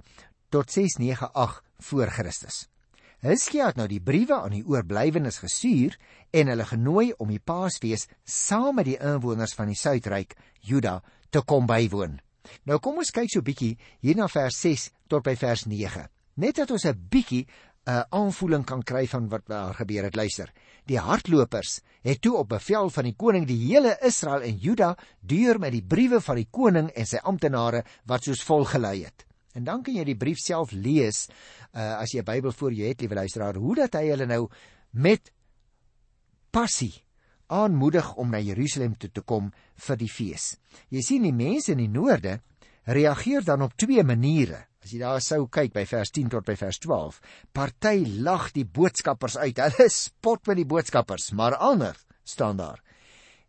tot 0.52 0.72
698 0.72 1.62
voor 1.82 2.12
Christus. 2.14 2.68
Hizkia 3.22 3.68
het 3.70 3.78
nou 3.78 3.88
die 3.90 4.02
briewe 4.02 4.34
aan 4.34 4.56
die 4.56 4.66
oorblywendes 4.66 5.38
gestuur 5.44 5.98
en 6.34 6.50
hulle 6.50 6.66
genooi 6.66 7.12
om 7.22 7.30
die 7.30 7.42
Paasfees 7.42 8.08
saam 8.26 8.80
met 8.80 8.90
die 8.90 8.98
inwoners 8.98 9.54
van 9.58 9.70
die 9.70 9.78
suidryk 9.78 10.34
Juda 10.66 11.00
te 11.30 11.44
kom 11.46 11.70
bywoon. 11.70 12.20
Nou 12.66 12.80
kom 12.80 12.98
ons 12.98 13.12
kyk 13.12 13.30
so 13.30 13.40
'n 13.40 13.44
bietjie 13.44 13.78
hier 14.02 14.16
na 14.16 14.28
vers 14.28 14.60
6 14.62 14.90
tot 15.08 15.24
by 15.24 15.36
vers 15.36 15.66
9. 15.66 16.08
Net 16.36 16.56
dat 16.56 16.72
ons 16.72 16.86
'n 16.86 17.08
bietjie 17.10 17.46
'n 17.46 17.90
uh, 17.90 18.04
aanvoeling 18.10 18.66
kan 18.66 18.84
kry 18.84 19.08
van 19.08 19.30
wat 19.30 19.48
daar 19.48 19.74
gebeur 19.74 20.04
het. 20.04 20.16
Luister. 20.16 20.52
Die 20.86 21.00
hardlopers 21.00 21.82
het 22.02 22.22
toe 22.22 22.38
op 22.38 22.50
bevel 22.50 22.90
van 22.90 23.04
die 23.04 23.16
koning 23.16 23.48
die 23.48 23.58
hele 23.58 23.98
Israel 24.02 24.42
en 24.42 24.58
Juda 24.58 24.98
deur 25.20 25.60
met 25.60 25.72
die 25.72 25.84
briewe 25.84 26.22
van 26.22 26.36
die 26.36 26.48
koning 26.52 26.90
en 26.90 27.06
sy 27.06 27.18
amptenare 27.18 27.84
wat 28.06 28.24
soos 28.24 28.44
volg 28.44 28.72
gelei 28.72 29.04
het. 29.04 29.26
En 29.54 29.64
dan 29.64 29.82
kan 29.84 29.96
jy 29.96 30.04
die 30.04 30.18
brief 30.18 30.38
self 30.38 30.72
lees 30.72 31.28
uh, 31.74 31.98
as 31.98 32.14
jy 32.14 32.22
'n 32.22 32.26
Bybel 32.26 32.52
voor 32.52 32.74
jou 32.74 32.88
het, 32.88 33.02
liewe 33.02 33.16
luisteraar, 33.16 33.56
hoe 33.56 33.76
dat 33.76 33.94
hy 33.94 34.10
hulle 34.10 34.26
nou 34.26 34.48
met 34.92 35.32
passie 36.52 36.94
aanmoedig 37.52 38.14
om 38.16 38.32
na 38.32 38.40
Jerusalem 38.40 38.96
toe 38.98 39.12
te 39.12 39.22
kom 39.22 39.52
vir 39.88 40.00
die 40.00 40.10
fees. 40.10 40.56
Jy 40.90 41.04
sien 41.06 41.28
die 41.28 41.36
mense 41.36 41.74
in 41.76 41.84
die 41.84 41.92
noorde 41.92 42.40
reageer 42.88 43.44
dan 43.46 43.62
op 43.68 43.76
twee 43.78 44.04
maniere. 44.04 44.66
As 44.82 44.94
jy 44.94 45.02
daar 45.04 45.22
sou 45.22 45.46
kyk 45.52 45.76
by 45.76 45.84
vers 45.86 46.10
10 46.16 46.32
tot 46.34 46.48
by 46.48 46.56
vers 46.58 46.80
12, 46.82 47.20
party 47.54 47.98
lag 48.26 48.50
die 48.56 48.66
boodskappers 48.66 49.38
uit. 49.38 49.60
Hulle 49.68 49.90
spot 49.94 50.48
met 50.50 50.64
die 50.64 50.70
boodskappers, 50.70 51.32
maar 51.38 51.60
ander 51.60 52.00
staan 52.24 52.58
daar 52.58 52.82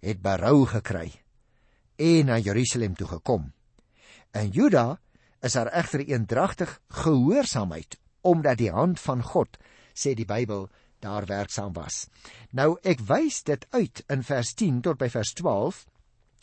het 0.02 0.18
berou 0.18 0.66
gekry 0.66 1.12
en 2.02 2.26
na 2.26 2.38
Jerusalem 2.42 2.96
toe 2.98 3.06
gekom. 3.06 3.52
In 4.34 4.50
Juda 4.50 4.98
is 5.42 5.54
daar 5.54 5.70
egter 5.70 6.02
eendragtig 6.02 6.80
gehoorsaamheid 7.02 7.98
omdat 8.22 8.58
die 8.58 8.70
hand 8.70 9.00
van 9.02 9.22
God 9.22 9.58
sê 9.94 10.14
die 10.18 10.26
Bybel 10.26 10.68
daar 11.02 11.26
werksaam 11.28 11.72
was. 11.76 12.06
Nou 12.50 12.76
ek 12.82 13.02
wys 13.08 13.42
dit 13.48 13.66
uit 13.70 14.04
in 14.12 14.22
vers 14.26 14.54
10 14.58 14.80
tot 14.86 15.00
by 15.00 15.10
vers 15.12 15.32
12 15.38 15.84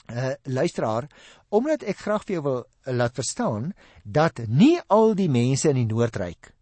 uh, 0.09 0.33
luisteraar, 0.43 1.09
omdat 1.49 1.83
ek 1.83 2.05
graag 2.05 2.25
vir 2.27 2.39
jou 2.39 2.45
wil 2.45 2.61
uh, 2.63 2.93
laat 2.93 3.17
verstaan 3.17 3.73
dat 4.03 4.41
nie 4.47 4.77
al 4.87 5.15
die 5.17 5.29
mense 5.29 5.69
in 5.69 5.83
die 5.83 5.89
Noordryk 5.89 6.53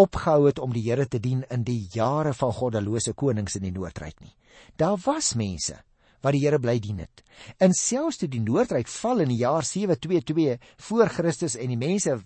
opgehou 0.00 0.46
het 0.46 0.60
om 0.62 0.72
die 0.72 0.84
Here 0.86 1.06
te 1.10 1.18
dien 1.18 1.42
in 1.50 1.64
die 1.66 1.88
jare 1.92 2.32
van 2.34 2.52
goddelose 2.54 3.12
konings 3.18 3.56
in 3.58 3.66
die 3.66 3.74
Noordryk 3.74 4.20
nie. 4.22 4.34
Daar 4.78 4.98
was 5.04 5.34
mense 5.34 5.80
wat 6.22 6.36
die 6.36 6.44
Here 6.44 6.60
bly 6.60 6.78
dien 6.78 7.00
het. 7.02 7.24
En 7.58 7.74
selfs 7.74 8.20
toe 8.20 8.28
die 8.30 8.42
Noordryk 8.44 8.88
val 8.92 9.24
in 9.24 9.32
die 9.32 9.40
jaar 9.40 9.66
722 9.66 10.60
voor 10.86 11.10
Christus 11.10 11.56
en 11.56 11.72
die 11.72 11.80
mense 11.80 12.20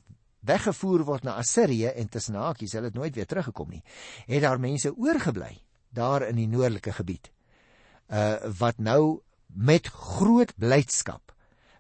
weggevoer 0.45 1.05
word 1.05 1.25
na 1.25 1.37
Assirië 1.41 1.93
en 1.95 2.09
tussen 2.09 2.35
hakies 2.35 2.73
hulle 2.73 2.91
het 2.91 2.95
nooit 2.99 3.15
weer 3.15 3.27
teruggekom 3.27 3.71
nie, 3.71 3.83
het 4.27 4.43
daar 4.43 4.61
mense 4.61 4.95
oorgebly 4.97 5.63
daar 5.95 6.27
in 6.29 6.37
die 6.37 6.49
noordelike 6.49 6.93
gebied. 6.93 7.31
Uh 8.11 8.51
wat 8.59 8.79
nou 8.79 9.21
met 9.47 9.87
groot 9.87 10.53
blydskap 10.57 11.35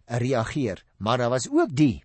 reageer. 0.06 0.85
Maar 0.97 1.18
daar 1.18 1.30
was 1.30 1.50
ook 1.50 1.76
die 1.76 2.04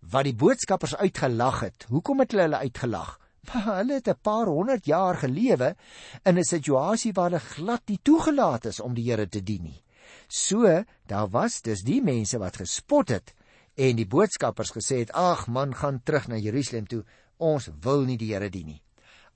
wat 0.00 0.24
die 0.24 0.34
boodskappers 0.34 0.96
uitgelag 0.96 1.60
het. 1.60 1.84
Hoekom 1.88 2.18
het 2.18 2.30
hulle 2.32 2.42
hulle 2.42 2.56
uitgelag? 2.56 3.18
Maar 3.50 3.76
hulle 3.76 3.94
het 3.94 4.08
'n 4.08 4.20
paar 4.22 4.46
honderd 4.46 4.84
jaar 4.84 5.16
gelewe 5.16 5.76
in 6.22 6.38
'n 6.38 6.44
situasie 6.44 7.12
waar 7.12 7.30
hulle 7.30 7.40
glad 7.40 7.82
nie 7.86 7.98
toegelaat 8.02 8.64
is 8.64 8.80
om 8.80 8.94
die 8.94 9.10
Here 9.10 9.28
te 9.28 9.42
dien 9.42 9.62
nie. 9.62 9.82
So, 10.28 10.84
daar 11.06 11.28
was 11.28 11.60
dus 11.60 11.82
die 11.82 12.02
mense 12.02 12.38
wat 12.38 12.56
gespot 12.56 13.08
het 13.08 13.34
en 13.80 13.96
die 13.96 14.08
boodskappers 14.08 14.74
gesê 14.76 15.00
het: 15.04 15.12
"Ag 15.16 15.46
man, 15.48 15.74
gaan 15.74 16.02
terug 16.02 16.28
na 16.28 16.36
Jerusalem 16.36 16.86
toe. 16.86 17.04
Ons 17.38 17.70
wil 17.80 18.04
nie 18.04 18.16
die 18.16 18.32
Here 18.34 18.50
dien 18.50 18.66
nie." 18.66 18.82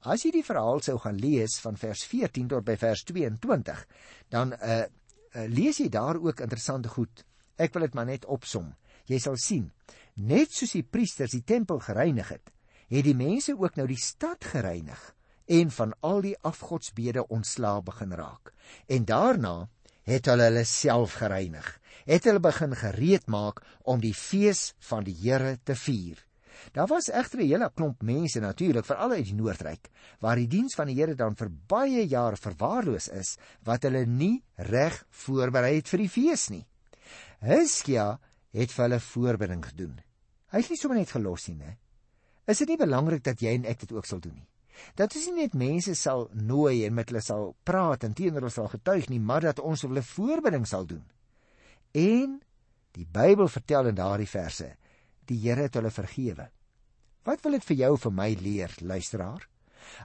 As 0.05 0.23
jy 0.25 0.31
die 0.31 0.45
verhaal 0.45 0.83
sou 0.85 0.99
gaan 1.01 1.17
lees 1.17 1.57
van 1.65 1.77
vers 1.81 2.05
14 2.05 2.49
tot 2.49 2.65
by 2.65 2.77
vers 2.77 3.05
22, 3.05 3.87
dan 4.29 4.53
uh 4.53 4.85
uh, 5.35 5.47
lees 5.51 5.79
jy 5.79 5.89
daar 5.89 6.21
ook 6.21 6.41
interessante 6.41 6.89
goed. 6.89 7.25
Ek 7.57 7.75
wil 7.75 7.87
dit 7.87 7.95
maar 7.95 8.07
net 8.07 8.27
opsom. 8.31 8.73
Jy 9.11 9.19
sal 9.19 9.37
sien, 9.37 9.71
net 10.15 10.53
soos 10.55 10.73
die 10.73 10.87
priesters 10.87 11.35
die 11.35 11.45
tempel 11.45 11.81
gereinig 11.85 12.29
het, 12.29 12.53
het 12.89 13.05
die 13.05 13.17
mense 13.17 13.55
ook 13.59 13.77
nou 13.77 13.87
die 13.91 14.01
stad 14.01 14.45
gereinig 14.45 15.01
en 15.45 15.71
van 15.71 15.93
al 16.01 16.23
die 16.25 16.37
afgodsbede 16.41 17.27
ontslae 17.29 17.83
begin 17.85 18.15
raak. 18.17 18.53
En 18.89 19.05
daarna 19.05 19.69
het 20.09 20.29
hulle 20.31 20.49
hulle 20.49 20.65
self 20.65 21.19
gereinig. 21.21 21.67
Het 22.04 22.25
hulle 22.28 22.40
begin 22.40 22.75
gereed 22.76 23.26
maak 23.32 23.62
om 23.82 24.00
die 24.00 24.14
fees 24.14 24.75
van 24.90 25.04
die 25.04 25.16
Here 25.16 25.56
te 25.64 25.75
vier. 25.75 26.20
Daar 26.73 26.87
was 26.87 27.11
egter 27.11 27.40
'n 27.40 27.49
hele 27.49 27.70
klomp 27.75 28.02
mense 28.02 28.40
natuurlik, 28.40 28.84
veral 28.84 29.11
uit 29.11 29.25
die 29.25 29.34
Noordryk, 29.34 29.90
waar 30.20 30.37
die 30.37 30.46
diens 30.46 30.75
van 30.75 30.87
die 30.87 30.94
Here 30.94 31.14
dan 31.14 31.37
vir 31.37 31.50
baie 31.66 32.06
jare 32.06 32.37
verwaarloos 32.37 33.08
is, 33.08 33.37
wat 33.62 33.82
hulle 33.82 34.06
nie 34.06 34.42
reg 34.56 35.04
voorberei 35.11 35.75
het 35.75 35.88
vir 35.88 35.99
die 35.99 36.08
fees 36.08 36.49
nie. 36.49 36.66
Hizkia 37.40 38.18
het 38.52 38.73
vir 38.73 38.84
hulle 38.84 39.00
voorbereiding 39.00 39.64
gedoen. 39.66 40.00
Hy 40.50 40.61
het 40.61 40.70
nie 40.70 40.78
sommer 40.78 40.99
net 40.99 41.11
gelos 41.11 41.49
nie, 41.49 41.56
né? 41.56 41.76
Is 42.46 42.58
dit 42.58 42.68
nie 42.68 42.76
belangrik 42.76 43.23
dat 43.25 43.40
jy 43.40 43.54
en 43.54 43.64
ek 43.64 43.80
dit 43.80 43.92
ook 43.92 44.06
sal 44.06 44.20
doen 44.20 44.34
nie? 44.34 44.49
Dat 44.94 45.14
ons 45.16 45.26
nie 45.26 45.42
net 45.42 45.54
mense 45.54 45.94
sal 45.94 46.28
nooi 46.32 46.84
en 46.87 46.94
met 46.94 47.08
hulle 47.08 47.23
sal 47.23 47.54
praat 47.64 48.04
en 48.04 48.14
teenoor 48.14 48.42
hulle 48.42 48.50
sal 48.50 48.68
getuig 48.68 49.08
nie, 49.08 49.20
maar 49.20 49.40
dat 49.40 49.58
ons 49.58 49.82
hulle 49.87 50.02
voorbereiding 50.02 50.66
sal 50.66 50.87
doen. 50.87 51.04
En 51.95 52.41
die 52.95 53.07
Bybel 53.07 53.47
vertel 53.49 53.93
in 53.93 53.99
daardie 53.99 54.27
verse 54.27 54.73
die 55.31 55.39
Here 55.41 55.69
het 55.69 55.77
hulle 55.79 55.93
vergewe. 55.95 56.49
Wat 57.25 57.41
wil 57.45 57.57
dit 57.57 57.67
vir 57.71 57.77
jou 57.85 57.93
vir 58.03 58.13
my 58.13 58.29
leer, 58.41 58.73
luisteraar? 58.83 59.47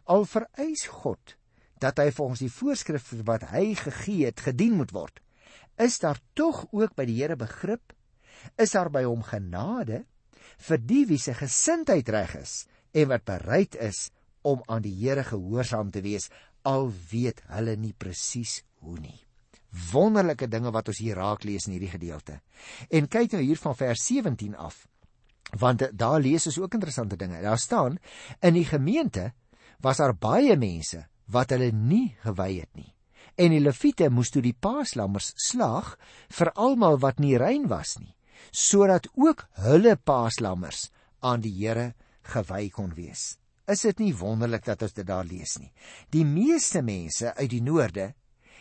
Al 0.06 0.28
vereis 0.30 0.86
God 1.02 1.36
dat 1.82 2.00
hy 2.00 2.12
ons 2.22 2.44
die 2.44 2.52
voorskrifte 2.52 3.24
wat 3.28 3.48
hy 3.52 3.74
gegee 3.80 4.28
het 4.30 4.44
gedien 4.44 4.76
moet 4.78 4.94
word, 4.94 5.20
is 5.80 5.98
daar 6.04 6.20
tog 6.36 6.66
ook 6.76 6.96
by 6.96 7.06
die 7.08 7.18
Here 7.22 7.40
begrip? 7.40 7.96
Is 8.60 8.76
daar 8.76 8.92
by 8.94 9.06
hom 9.08 9.24
genade 9.26 10.04
vir 10.68 10.84
die 10.84 11.06
wie 11.10 11.20
se 11.20 11.34
gesindheid 11.34 12.10
reg 12.14 12.36
is 12.42 12.54
en 12.94 13.10
wat 13.12 13.26
bereid 13.26 13.80
is 13.80 14.10
om 14.44 14.62
aan 14.68 14.86
die 14.86 14.96
Here 15.02 15.24
gehoorsaam 15.24 15.90
te 15.96 16.04
wees 16.06 16.30
al 16.68 16.92
weet 17.12 17.42
hulle 17.56 17.76
nie 17.80 17.96
presies 17.98 18.60
hoe 18.84 19.00
nie? 19.00 19.29
Wonderlike 19.92 20.48
dinge 20.48 20.72
wat 20.72 20.88
ons 20.90 21.02
hier 21.02 21.20
raak 21.20 21.44
lees 21.44 21.68
in 21.68 21.76
hierdie 21.76 21.92
gedeelte. 21.94 22.40
En 22.90 23.08
kyk 23.08 23.36
nou 23.36 23.44
hier 23.44 23.60
van 23.60 23.76
vers 23.76 24.06
17 24.06 24.56
af 24.56 24.88
want 25.58 25.82
daar 25.98 26.20
lees 26.22 26.46
ons 26.46 26.60
ook 26.60 26.74
interessante 26.74 27.16
dinge. 27.18 27.42
Daar 27.42 27.58
staan 27.58 27.98
in 28.40 28.54
die 28.54 28.66
gemeente 28.66 29.34
was 29.82 29.98
daar 29.98 30.16
baie 30.16 30.58
mense 30.58 31.08
wat 31.26 31.50
hulle 31.50 31.72
nie 31.72 32.16
gewy 32.22 32.60
het 32.60 32.70
nie. 32.76 32.94
En 33.40 33.54
die 33.54 33.62
leviete 33.64 34.10
moes 34.12 34.30
toe 34.30 34.44
die 34.44 34.54
paaslammers 34.54 35.32
slag 35.40 35.96
vir 36.36 36.52
almal 36.56 37.00
wat 37.00 37.20
nie 37.20 37.38
rein 37.38 37.70
was 37.72 37.98
nie, 38.00 38.14
sodat 38.52 39.08
ook 39.16 39.46
hulle 39.64 39.96
paaslammers 39.96 40.90
aan 41.22 41.42
die 41.42 41.54
Here 41.54 41.94
gewy 42.34 42.70
kon 42.70 42.92
wees. 42.96 43.38
Is 43.70 43.86
dit 43.86 44.00
nie 44.02 44.14
wonderlik 44.18 44.66
dat 44.66 44.82
ons 44.82 44.94
dit 44.98 45.08
daar 45.08 45.26
lees 45.26 45.58
nie? 45.62 45.72
Die 46.12 46.26
meeste 46.26 46.82
mense 46.82 47.36
uit 47.38 47.50
die 47.50 47.62
noorde 47.62 48.14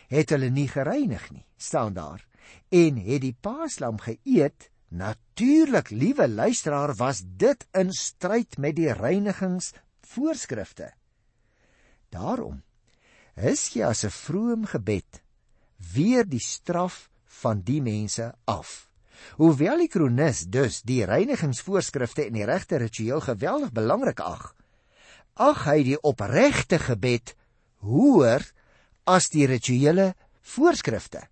het 0.09 0.33
hulle 0.33 0.49
nie 0.49 0.67
gereinig 0.67 1.29
nie, 1.31 1.45
staan 1.57 1.93
daar, 1.93 2.25
en 2.69 2.97
het 2.97 3.21
die 3.21 3.35
paaslam 3.41 4.01
geëet 4.01 4.69
Natuurlik, 4.89 5.89
liewe 5.89 6.29
luisteraar, 6.29 6.95
was 6.95 7.21
dit 7.23 7.67
in 7.71 7.93
stryd 7.93 8.57
met 8.57 8.75
die 8.75 8.93
reinigingsvoorskrifte. 8.93 10.93
Daarom 12.09 12.63
is 13.37 13.69
jy 13.69 13.85
as 13.85 14.03
'n 14.03 14.09
vroom 14.09 14.65
gebed 14.65 15.21
weer 15.93 16.25
die 16.25 16.41
straf 16.41 17.09
van 17.25 17.61
die 17.61 17.81
mense 17.81 18.33
af. 18.45 18.89
Hoewel 19.37 19.77
die 19.77 19.87
kronikus 19.87 20.49
dus 20.49 20.81
die 20.81 21.05
reinigingsvoorskrifte 21.05 22.25
en 22.25 22.33
die 22.33 22.45
regte 22.45 22.77
ritueel 22.77 23.21
geweldig 23.21 23.71
belangrik 23.71 24.19
ag, 24.19 24.55
ag 25.33 25.65
hy 25.65 25.83
die 25.83 26.01
opregte 26.01 26.79
gebed 26.79 27.35
hoër 27.75 28.41
as 29.09 29.31
die 29.33 29.47
rituele 29.49 30.13
voorskrifte. 30.53 31.25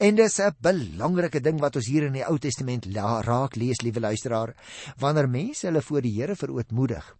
En 0.00 0.16
dis 0.16 0.40
'n 0.40 0.56
belangrike 0.60 1.40
ding 1.40 1.60
wat 1.60 1.76
ons 1.76 1.86
hier 1.86 2.06
in 2.06 2.12
die 2.12 2.24
Ou 2.24 2.38
Testament 2.38 2.86
raak 2.86 3.56
lees, 3.56 3.82
liewe 3.82 4.00
luisteraar, 4.00 4.54
wanneer 4.98 5.28
mense 5.28 5.66
hulle 5.66 5.82
voor 5.82 6.00
die 6.00 6.20
Here 6.20 6.34
verootmoedig. 6.34 7.16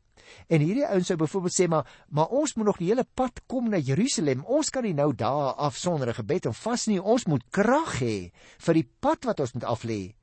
En 0.49 0.61
hierdie 0.61 0.87
ouens 0.87 1.06
sou 1.06 1.16
byvoorbeeld 1.16 1.54
sê 1.54 1.68
maar 1.68 1.87
maar 2.08 2.28
ons 2.28 2.54
moet 2.54 2.66
nog 2.66 2.78
die 2.78 2.88
hele 2.88 3.04
pad 3.14 3.40
kom 3.46 3.68
na 3.68 3.78
Jerusalem. 3.78 4.44
Ons 4.44 4.70
kan 4.70 4.82
nie 4.82 4.94
nou 4.94 5.12
daar 5.14 5.54
af 5.54 5.76
sonder 5.76 6.08
'n 6.08 6.14
gebed 6.14 6.46
en 6.46 6.54
vas 6.54 6.87
nie. 6.87 7.02
Ons 7.02 7.26
moet 7.26 7.44
krag 7.50 8.00
hê 8.00 8.32
vir 8.58 8.75
die 8.75 8.88
pad 9.00 9.25
wat 9.25 9.40
ons 9.40 9.52
moet 9.52 9.64
aflê. 9.64 10.14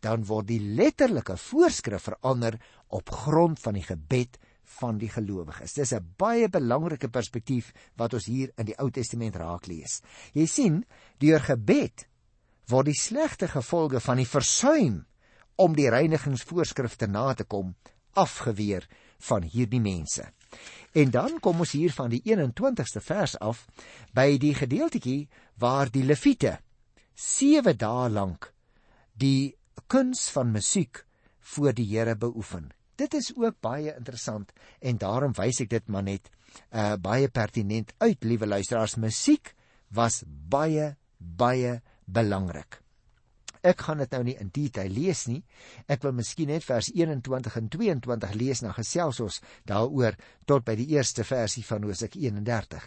Dan 0.00 0.24
word 0.24 0.46
die 0.46 0.60
letterlike 0.60 1.36
voorskrif 1.36 2.02
verander 2.02 2.60
op 2.88 3.10
grond 3.10 3.58
van 3.60 3.74
die 3.74 3.82
gebed 3.82 4.38
van 4.78 4.98
die 4.98 5.08
gelowiges. 5.08 5.72
Dis 5.72 5.92
'n 5.92 6.14
baie 6.16 6.48
belangrike 6.48 7.08
perspektief 7.08 7.72
wat 7.96 8.14
ons 8.14 8.26
hier 8.26 8.52
in 8.56 8.66
die 8.66 8.78
Ou 8.78 8.90
Testament 8.90 9.36
raak 9.36 9.66
lees. 9.66 10.02
Jy 10.32 10.46
sien, 10.46 10.84
deur 11.18 11.40
gebed 11.40 12.06
word 12.68 12.86
die 12.86 13.00
slegte 13.00 13.48
gevolge 13.48 14.00
van 14.00 14.16
die 14.16 14.26
versuim 14.26 15.06
om 15.56 15.74
die 15.74 15.90
reinigingsvoorskrifte 15.90 17.06
na 17.06 17.34
te 17.34 17.44
kom 17.44 17.74
afgeweer 18.12 18.86
van 19.18 19.42
hierdie 19.42 19.80
mense. 19.80 20.24
En 20.92 21.10
dan 21.10 21.40
kom 21.40 21.60
ons 21.60 21.72
hier 21.76 21.92
van 21.92 22.10
die 22.10 22.22
21ste 22.24 23.00
vers 23.00 23.36
af 23.38 23.66
by 24.16 24.36
die 24.40 24.54
gedeeltjie 24.54 25.28
waar 25.60 25.90
die 25.92 26.04
leviete 26.04 26.58
7 27.14 27.76
dae 27.80 28.08
lank 28.12 28.52
die 29.16 29.56
kuns 29.86 30.28
van 30.32 30.52
musiek 30.52 31.04
voor 31.40 31.72
die 31.72 31.86
Here 31.88 32.16
beoefen. 32.16 32.72
Dit 32.96 33.14
is 33.14 33.32
ook 33.36 33.60
baie 33.60 33.92
interessant 33.94 34.52
en 34.80 34.98
daarom 34.98 35.34
wys 35.36 35.60
ek 35.64 35.70
dit 35.74 35.92
maar 35.92 36.06
net 36.06 36.30
uh 36.72 36.94
baie 36.96 37.28
pertinent 37.28 37.92
uit, 37.98 38.24
liewe 38.24 38.46
luisteraars. 38.46 38.96
Musiek 38.96 39.52
was 39.92 40.22
baie 40.26 40.94
baie 41.18 41.80
belangrik. 42.04 42.80
Ek 43.66 43.82
gaan 43.82 43.98
dit 43.98 44.12
nou 44.14 44.22
nie 44.28 44.36
in 44.38 44.50
detail 44.54 44.92
lees 44.94 45.24
nie. 45.26 45.40
Ek 45.90 46.04
wil 46.06 46.14
miskien 46.14 46.52
net 46.52 46.64
vers 46.64 46.86
21 46.92 47.56
en 47.58 47.68
22 47.72 48.34
lees 48.38 48.62
na 48.62 48.70
gesels 48.76 49.18
ons 49.24 49.40
daaroor 49.66 50.14
tot 50.46 50.64
by 50.66 50.76
die 50.78 50.86
eerste 50.94 51.24
versie 51.26 51.64
van 51.66 51.86
Hosea 51.88 52.12
31. 52.14 52.84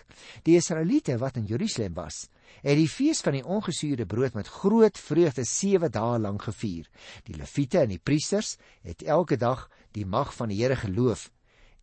Die 0.48 0.56
Israeliete 0.60 1.18
wat 1.20 1.40
in 1.42 1.50
Jerusalem 1.50 1.98
was, 1.98 2.28
het 2.64 2.80
die 2.80 2.88
fees 2.88 3.20
van 3.26 3.36
die 3.36 3.44
ongesuurde 3.44 4.08
brood 4.08 4.38
met 4.40 4.48
groot 4.62 4.98
vreugde 4.98 5.44
7 5.44 5.92
dae 5.92 6.22
lank 6.24 6.48
gevier. 6.48 6.88
Die 7.28 7.36
leviete 7.36 7.84
en 7.84 7.92
die 7.98 8.00
priesters 8.00 8.56
het 8.88 9.04
elke 9.04 9.36
dag 9.42 9.68
die 9.96 10.06
mag 10.06 10.34
van 10.36 10.52
die 10.52 10.60
Here 10.62 10.76
geloof 10.80 11.30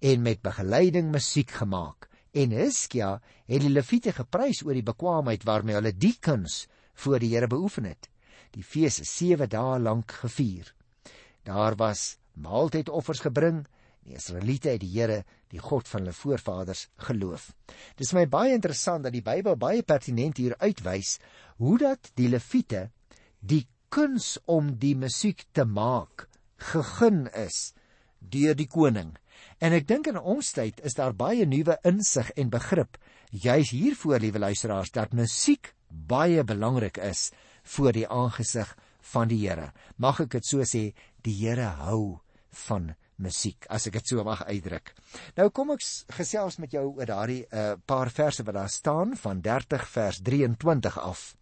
en 0.04 0.22
met 0.22 0.42
begeleiding 0.44 1.10
musiek 1.12 1.50
gemaak. 1.50 2.08
En 2.36 2.52
Hiskia 2.52 3.16
het 3.48 3.62
die 3.64 3.72
leviete 3.72 4.12
geprys 4.12 4.62
oor 4.64 4.76
die 4.76 4.84
bekwaamheid 4.84 5.46
waarmee 5.48 5.78
hulle 5.78 5.94
die 5.96 6.16
kuns 6.20 6.66
voor 6.94 7.20
die 7.22 7.32
Here 7.34 7.48
beoefen 7.48 7.88
het. 7.88 8.10
Die 8.52 8.64
fees 8.64 9.00
is 9.00 9.12
7 9.16 9.48
dae 9.48 9.78
lank 9.80 10.12
gevier. 10.22 10.72
Daar 11.44 11.76
was 11.76 12.16
maaltydoffers 12.34 13.22
gebring. 13.24 13.64
Die 14.06 14.14
Israeliete 14.14 14.74
het 14.74 14.82
die 14.84 14.92
Here, 14.92 15.24
die 15.50 15.62
God 15.62 15.88
van 15.88 16.04
hulle 16.04 16.14
voorvaders, 16.14 16.86
geloof. 17.08 17.50
Dis 17.98 18.12
my 18.14 18.26
baie 18.30 18.54
interessant 18.54 19.06
dat 19.06 19.14
die 19.16 19.24
Bybel 19.24 19.56
baie 19.58 19.82
pertinent 19.82 20.38
hier 20.38 20.56
uitwys 20.60 21.16
hoe 21.58 21.78
dat 21.80 22.12
die 22.14 22.28
leviete 22.28 22.90
die 23.40 23.64
kuns 23.88 24.36
om 24.44 24.74
die 24.78 24.94
musiek 24.98 25.46
te 25.56 25.64
maak 25.64 26.26
gegeen 26.72 27.26
is 27.36 27.72
deur 28.18 28.54
die 28.54 28.68
koning. 28.68 29.16
En 29.60 29.72
ek 29.72 29.86
dink 29.88 30.06
in 30.10 30.18
ons 30.18 30.52
tyd 30.52 30.80
is 30.84 30.96
daar 30.98 31.14
baie 31.16 31.46
nuwe 31.46 31.78
insig 31.84 32.30
en 32.36 32.50
begrip 32.52 32.98
juis 33.30 33.70
hiervoor 33.70 34.20
liewe 34.22 34.38
luisteraars 34.38 34.92
dat 34.94 35.12
musiek 35.12 35.74
baie 35.88 36.44
belangrik 36.44 36.96
is 36.96 37.30
voor 37.76 37.92
die 37.92 38.08
aangesig 38.08 38.76
van 39.12 39.28
die 39.28 39.40
Here. 39.46 39.72
Mag 39.96 40.20
ek 40.24 40.36
dit 40.38 40.46
so 40.46 40.64
sê, 40.66 40.90
die 41.22 41.34
Here 41.40 41.72
hou 41.86 42.20
van 42.66 42.94
musiek, 43.22 43.66
as 43.72 43.86
ek 43.88 43.98
dit 43.98 44.12
so 44.12 44.24
mag 44.26 44.42
uitdruk. 44.44 44.92
Nou 45.38 45.48
kom 45.54 45.72
ek 45.74 45.84
gesels 46.18 46.58
met 46.60 46.74
jou 46.76 46.84
oor 46.90 47.08
daardie 47.08 47.46
'n 47.46 47.56
uh, 47.56 47.76
paar 47.86 48.10
verse 48.10 48.44
wat 48.44 48.54
daar 48.54 48.70
staan 48.70 49.16
van 49.16 49.40
30 49.40 49.88
vers 49.88 50.20
23 50.20 50.98
af. 50.98 51.36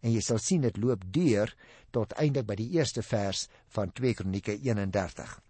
En 0.00 0.12
jy 0.12 0.20
sal 0.20 0.38
sien 0.38 0.60
dit 0.60 0.76
loop 0.76 1.02
deur 1.10 1.54
tot 1.90 2.12
eindelik 2.12 2.46
by 2.46 2.54
die 2.54 2.70
eerste 2.78 3.02
vers 3.02 3.48
van 3.68 3.92
2 3.92 4.14
Kronieke 4.14 4.54
31. 4.54 5.40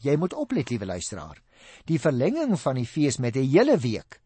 Jy 0.00 0.16
moet 0.16 0.34
oplet, 0.34 0.70
liewe 0.70 0.86
luisteraar. 0.86 1.42
Die 1.84 2.00
verlenging 2.00 2.58
van 2.60 2.74
die 2.74 2.86
fees 2.86 3.18
met 3.18 3.36
'n 3.36 3.48
hele 3.48 3.78
week 3.78 4.22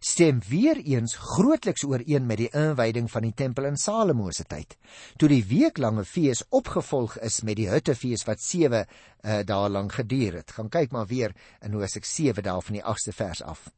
stem 0.00 0.40
weer 0.48 0.76
eens 0.76 1.16
grootliks 1.16 1.84
ooreen 1.84 2.26
met 2.26 2.38
die 2.38 2.50
inwyding 2.54 3.08
van 3.10 3.24
die 3.26 3.34
tempel 3.34 3.64
in 3.64 3.76
Salomo 3.76 4.30
se 4.30 4.44
tyd. 4.44 4.76
Toe 5.16 5.28
die 5.28 5.44
weeklange 5.48 6.04
fees 6.04 6.44
opgevolg 6.54 7.16
is 7.26 7.40
met 7.42 7.56
die 7.56 7.68
huttefees 7.70 8.26
wat 8.28 8.42
7 8.42 8.76
uh, 8.76 8.84
eh, 9.22 9.40
dae 9.46 9.70
lank 9.70 9.96
geduur 9.98 10.42
het. 10.42 10.52
Gaan 10.52 10.68
kyk 10.68 10.92
maar 10.92 11.08
weer 11.10 11.34
in 11.62 11.74
Hosea 11.74 12.04
7 12.04 12.42
daar 12.42 12.62
van 12.62 12.78
die 12.78 12.84
8ste 12.84 13.14
vers 13.16 13.42
af. 13.42 13.70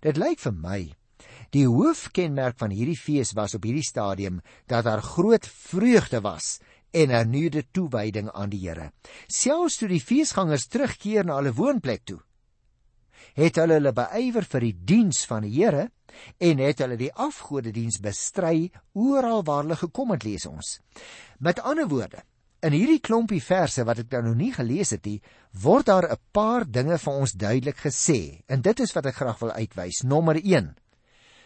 Dit 0.00 0.20
lyk 0.20 0.40
vir 0.40 0.54
my 0.54 0.80
die 1.54 1.66
hoofkenmerk 1.66 2.58
van 2.60 2.72
hierdie 2.74 2.98
fees 2.98 3.32
was 3.38 3.54
op 3.56 3.64
hierdie 3.64 3.86
stadium 3.86 4.40
dat 4.68 4.84
daar 4.84 5.02
groot 5.02 5.46
vreugde 5.46 6.20
was 6.20 6.58
en 6.90 7.10
'n 7.10 7.30
nuwe 7.30 7.64
toewyding 7.72 8.30
aan 8.30 8.50
die 8.50 8.68
Here. 8.68 8.92
Selfs 9.26 9.76
toe 9.76 9.88
die 9.88 10.00
feesgangers 10.00 10.66
terugkeer 10.66 11.24
na 11.24 11.36
hulle 11.36 11.52
woonplek 11.52 12.04
toe, 12.04 12.20
het 13.34 13.56
hulle 13.56 13.78
hulle 13.78 13.92
beywer 13.92 14.44
vir 14.44 14.60
die 14.60 14.76
diens 14.84 15.24
van 15.26 15.42
die 15.42 15.52
Here 15.56 15.90
en 16.40 16.62
het 16.62 16.80
hulle 16.80 16.96
die 16.96 17.12
afgodediens 17.12 17.98
bestry 18.00 18.70
oral 18.94 19.44
waar 19.44 19.64
hulle 19.64 19.76
gekom 19.76 20.14
het 20.14 20.24
lees 20.24 20.46
ons. 20.46 20.78
Met 21.38 21.60
ander 21.60 21.88
woorde, 21.88 22.22
in 22.64 22.72
hierdie 22.72 23.02
klompie 23.04 23.42
verse 23.42 23.84
wat 23.84 24.00
ek 24.00 24.16
nou 24.24 24.34
nie 24.34 24.52
gelees 24.54 24.94
het 24.94 25.04
nie, 25.04 25.20
word 25.52 25.86
daar 25.86 26.08
'n 26.10 26.18
paar 26.32 26.64
dinge 26.64 26.98
vir 26.98 27.12
ons 27.12 27.32
duidelik 27.32 27.76
gesê 27.76 28.40
en 28.48 28.62
dit 28.62 28.80
is 28.80 28.92
wat 28.92 29.06
ek 29.06 29.14
graag 29.14 29.38
wil 29.38 29.52
uitwys. 29.52 30.02
Nommer 30.02 30.36
1. 30.36 30.74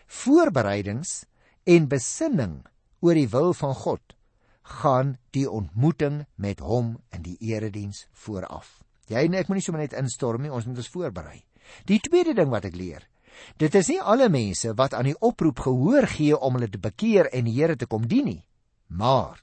Voorbereidings 0.06 1.24
en 1.64 1.88
besinning 1.88 2.64
oor 3.00 3.14
die 3.14 3.28
wil 3.28 3.52
van 3.54 3.74
God 3.74 4.00
gaan 4.70 5.16
die 5.34 5.46
ontmoeting 5.50 6.24
met 6.34 6.60
hom 6.64 6.94
in 7.14 7.24
die 7.26 7.36
erediens 7.50 8.06
vooraf. 8.12 8.80
Jy 9.10 9.24
en 9.26 9.38
ek 9.40 9.48
moet 9.50 9.58
nie 9.58 9.64
sommer 9.66 9.82
net 9.82 9.96
instorm 9.98 10.44
nie, 10.44 10.52
ons 10.54 10.66
moet 10.68 10.78
ons 10.78 10.92
voorberei. 10.92 11.40
Die 11.90 11.98
tweede 12.02 12.34
ding 12.38 12.50
wat 12.52 12.68
ek 12.68 12.78
leer, 12.78 13.06
dit 13.58 13.74
is 13.74 13.90
nie 13.90 14.00
alle 14.00 14.28
mense 14.30 14.74
wat 14.78 14.94
aan 14.94 15.10
die 15.10 15.18
oproep 15.18 15.62
gehoor 15.66 16.06
gee 16.10 16.36
om 16.36 16.58
hulle 16.58 16.70
te 16.70 16.82
bekeer 16.82 17.30
en 17.34 17.46
die 17.48 17.56
Here 17.56 17.76
te 17.78 17.88
kom 17.90 18.06
dien 18.10 18.28
nie, 18.30 18.42
maar 18.88 19.42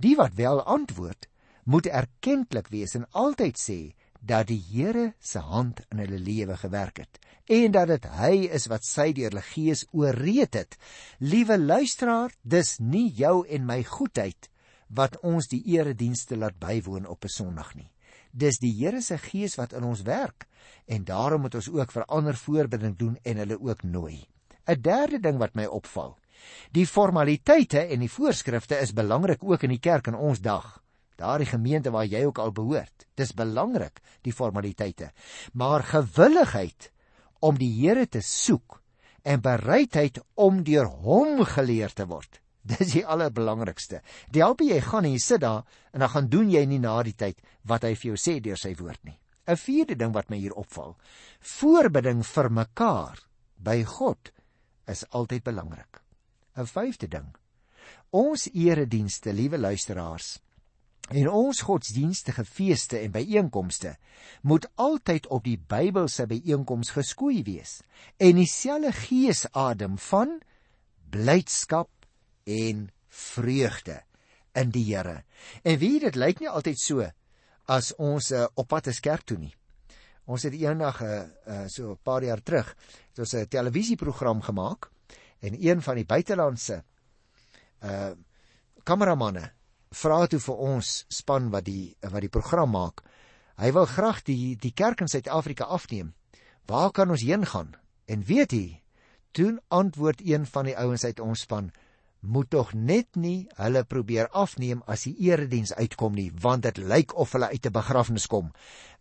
die 0.00 0.14
wat 0.16 0.36
wel 0.38 0.62
antwoord, 0.62 1.28
moet 1.68 1.88
erkentlik 1.88 2.70
wees 2.72 2.94
en 2.96 3.08
altyd 3.12 3.58
sê 3.60 3.80
dat 4.20 4.48
die 4.48 4.60
Here 4.70 5.12
se 5.20 5.40
hand 5.44 5.82
in 5.92 6.00
hulle 6.04 6.20
lewe 6.20 6.56
gewerk 6.56 7.02
het 7.04 7.20
en 7.48 7.72
dat 7.72 7.88
dit 7.88 8.06
hy 8.18 8.34
is 8.52 8.66
wat 8.68 8.84
sy 8.84 9.08
deur 9.16 9.32
die 9.32 9.44
Gees 9.54 9.86
ooreed 9.96 10.52
het. 10.58 10.76
Liewe 11.18 11.56
luisteraar, 11.56 12.34
dis 12.42 12.76
nie 12.78 13.08
jou 13.16 13.46
en 13.48 13.64
my 13.64 13.80
goedheid 13.88 14.50
wat 14.88 15.20
ons 15.20 15.48
die 15.48 15.62
eredienste 15.76 16.36
laat 16.36 16.58
bywoon 16.58 17.06
op 17.06 17.24
'n 17.24 17.28
Sondag 17.28 17.74
nie. 17.74 17.90
Dis 18.32 18.58
die 18.58 18.72
Here 18.72 19.00
se 19.00 19.18
Gees 19.18 19.54
wat 19.56 19.72
in 19.72 19.84
ons 19.84 20.02
werk 20.02 20.46
en 20.86 21.04
daarom 21.04 21.40
moet 21.40 21.54
ons 21.54 21.70
ook 21.70 21.92
vir 21.92 22.04
ander 22.04 22.36
voorbereiding 22.36 22.96
doen 22.96 23.18
en 23.22 23.36
hulle 23.36 23.60
ook 23.60 23.82
nooi. 23.82 24.26
'n 24.66 24.80
Derde 24.80 25.20
ding 25.20 25.38
wat 25.38 25.54
my 25.54 25.64
opval. 25.64 26.18
Die 26.72 26.86
formaliteite 26.86 27.80
en 27.80 28.00
die 28.00 28.10
voorskrifte 28.10 28.78
is 28.78 28.92
belangrik 28.92 29.42
ook 29.42 29.62
in 29.62 29.70
die 29.70 29.80
kerk 29.80 30.06
in 30.06 30.14
ons 30.14 30.40
dag 30.40 30.82
daardie 31.18 31.48
gemeente 31.50 31.90
waar 31.90 32.06
jy 32.06 32.24
ook 32.26 32.38
al 32.38 32.52
behoort. 32.54 33.06
Dis 33.18 33.34
belangrik 33.34 34.00
die 34.26 34.34
formaliteite, 34.34 35.10
maar 35.52 35.82
gewilligheid 35.82 36.92
om 37.40 37.58
die 37.58 37.70
Here 37.80 38.06
te 38.06 38.22
soek 38.22 38.80
en 39.22 39.42
bereidheid 39.42 40.20
om 40.34 40.62
deur 40.64 40.86
hom 40.86 41.42
geleer 41.44 41.92
te 41.92 42.06
word. 42.06 42.40
Dis 42.72 42.92
die 42.92 43.04
allerbelangrikste. 43.06 44.02
Die 44.32 44.42
help 44.44 44.60
jy 44.64 44.80
gaan 44.84 45.06
en 45.08 45.14
jy 45.14 45.22
sit 45.22 45.40
daar 45.44 45.64
en 45.92 46.04
dan 46.04 46.12
gaan 46.12 46.28
doen 46.28 46.50
jy 46.52 46.64
nie 46.68 46.80
na 46.82 46.98
die 47.06 47.16
tyd 47.16 47.40
wat 47.68 47.86
hy 47.86 47.94
vir 47.94 48.12
jou 48.12 48.18
sê 48.20 48.38
deur 48.44 48.60
sy 48.60 48.74
woord 48.78 49.00
nie. 49.04 49.16
'n 49.48 49.56
Vierde 49.56 49.96
ding 49.96 50.12
wat 50.12 50.28
my 50.28 50.36
hier 50.36 50.52
opval, 50.60 50.98
voorbidding 51.40 52.20
vir 52.20 52.50
mekaar 52.52 53.22
by 53.56 53.80
God 53.84 54.28
is 54.86 55.06
altyd 55.16 55.44
belangrik. 55.44 56.02
'n 56.56 56.66
Vyfde 56.66 57.08
ding. 57.08 57.32
Ons 58.12 58.48
eredienste, 58.52 59.32
liewe 59.32 59.58
luisteraars, 59.58 60.36
En 61.08 61.28
ons 61.32 61.60
godsdienstige 61.64 62.44
feeste 62.44 62.98
en 62.98 63.10
byeenkomste 63.10 63.96
moet 64.42 64.68
altyd 64.74 65.26
op 65.26 65.44
die 65.44 65.56
Bybelse 65.56 66.26
byeenkoms 66.28 66.90
geskoei 66.92 67.42
wees 67.46 67.78
en 68.20 68.36
dieselfde 68.36 68.92
gees 68.92 69.46
adem 69.56 69.96
van 70.10 70.36
blydskap 71.10 71.88
en 72.48 72.88
vreugde 73.08 74.00
in 74.58 74.72
die 74.74 74.84
Here. 74.88 75.22
En 75.62 75.78
wie 75.78 75.98
dit 76.00 76.16
lyk 76.16 76.40
nie 76.42 76.50
altyd 76.50 76.80
so 76.80 77.06
as 77.68 77.92
ons 78.00 78.32
uh, 78.32 78.46
op 78.56 78.68
pad 78.72 78.88
is 78.92 79.00
kerk 79.04 79.26
toe 79.28 79.38
nie. 79.38 79.52
Ons 80.28 80.44
het 80.48 80.54
eendag 80.56 81.00
'n 81.02 81.04
uh, 81.04 81.24
uh, 81.46 81.66
so 81.68 81.92
'n 81.92 82.00
paar 82.02 82.24
jaar 82.24 82.42
terug 82.42 82.74
het 83.12 83.18
ons 83.18 83.34
'n 83.34 83.48
televisieprogram 83.48 84.42
gemaak 84.42 84.90
en 85.40 85.54
een 85.60 85.82
van 85.82 85.94
die 85.94 86.06
buitelandse 86.06 86.84
uh 87.82 88.12
kameramanne 88.84 89.52
vra 89.90 90.26
toe 90.26 90.40
vir 90.40 90.56
ons 90.56 91.04
span 91.08 91.50
wat 91.50 91.64
die 91.64 91.96
wat 92.00 92.20
die 92.20 92.32
program 92.32 92.70
maak. 92.70 93.02
Hy 93.58 93.72
wil 93.72 93.86
graag 93.86 94.22
die 94.22 94.56
die 94.56 94.72
kerk 94.72 95.00
in 95.00 95.08
Suid-Afrika 95.08 95.64
afneem. 95.64 96.14
Waar 96.66 96.90
kan 96.90 97.10
ons 97.10 97.22
heen 97.22 97.46
gaan? 97.46 97.74
En 98.06 98.24
weet 98.24 98.52
jy, 98.52 98.82
toe 99.32 99.58
antwoord 99.68 100.20
een 100.24 100.46
van 100.46 100.64
die 100.64 100.76
ouens 100.76 101.04
uit 101.04 101.20
ons 101.20 101.40
span, 101.40 101.72
moet 102.20 102.50
tog 102.50 102.72
net 102.74 103.16
nie 103.16 103.48
hulle 103.58 103.84
probeer 103.84 104.28
afneem 104.34 104.82
as 104.86 105.04
die 105.06 105.14
erediens 105.28 105.72
uitkom 105.72 106.16
nie, 106.18 106.30
want 106.34 106.66
dit 106.66 106.78
lyk 106.78 107.14
of 107.14 107.32
hulle 107.32 107.50
uit 107.52 107.66
'n 107.66 107.72
begrafnis 107.72 108.26
kom. 108.26 108.52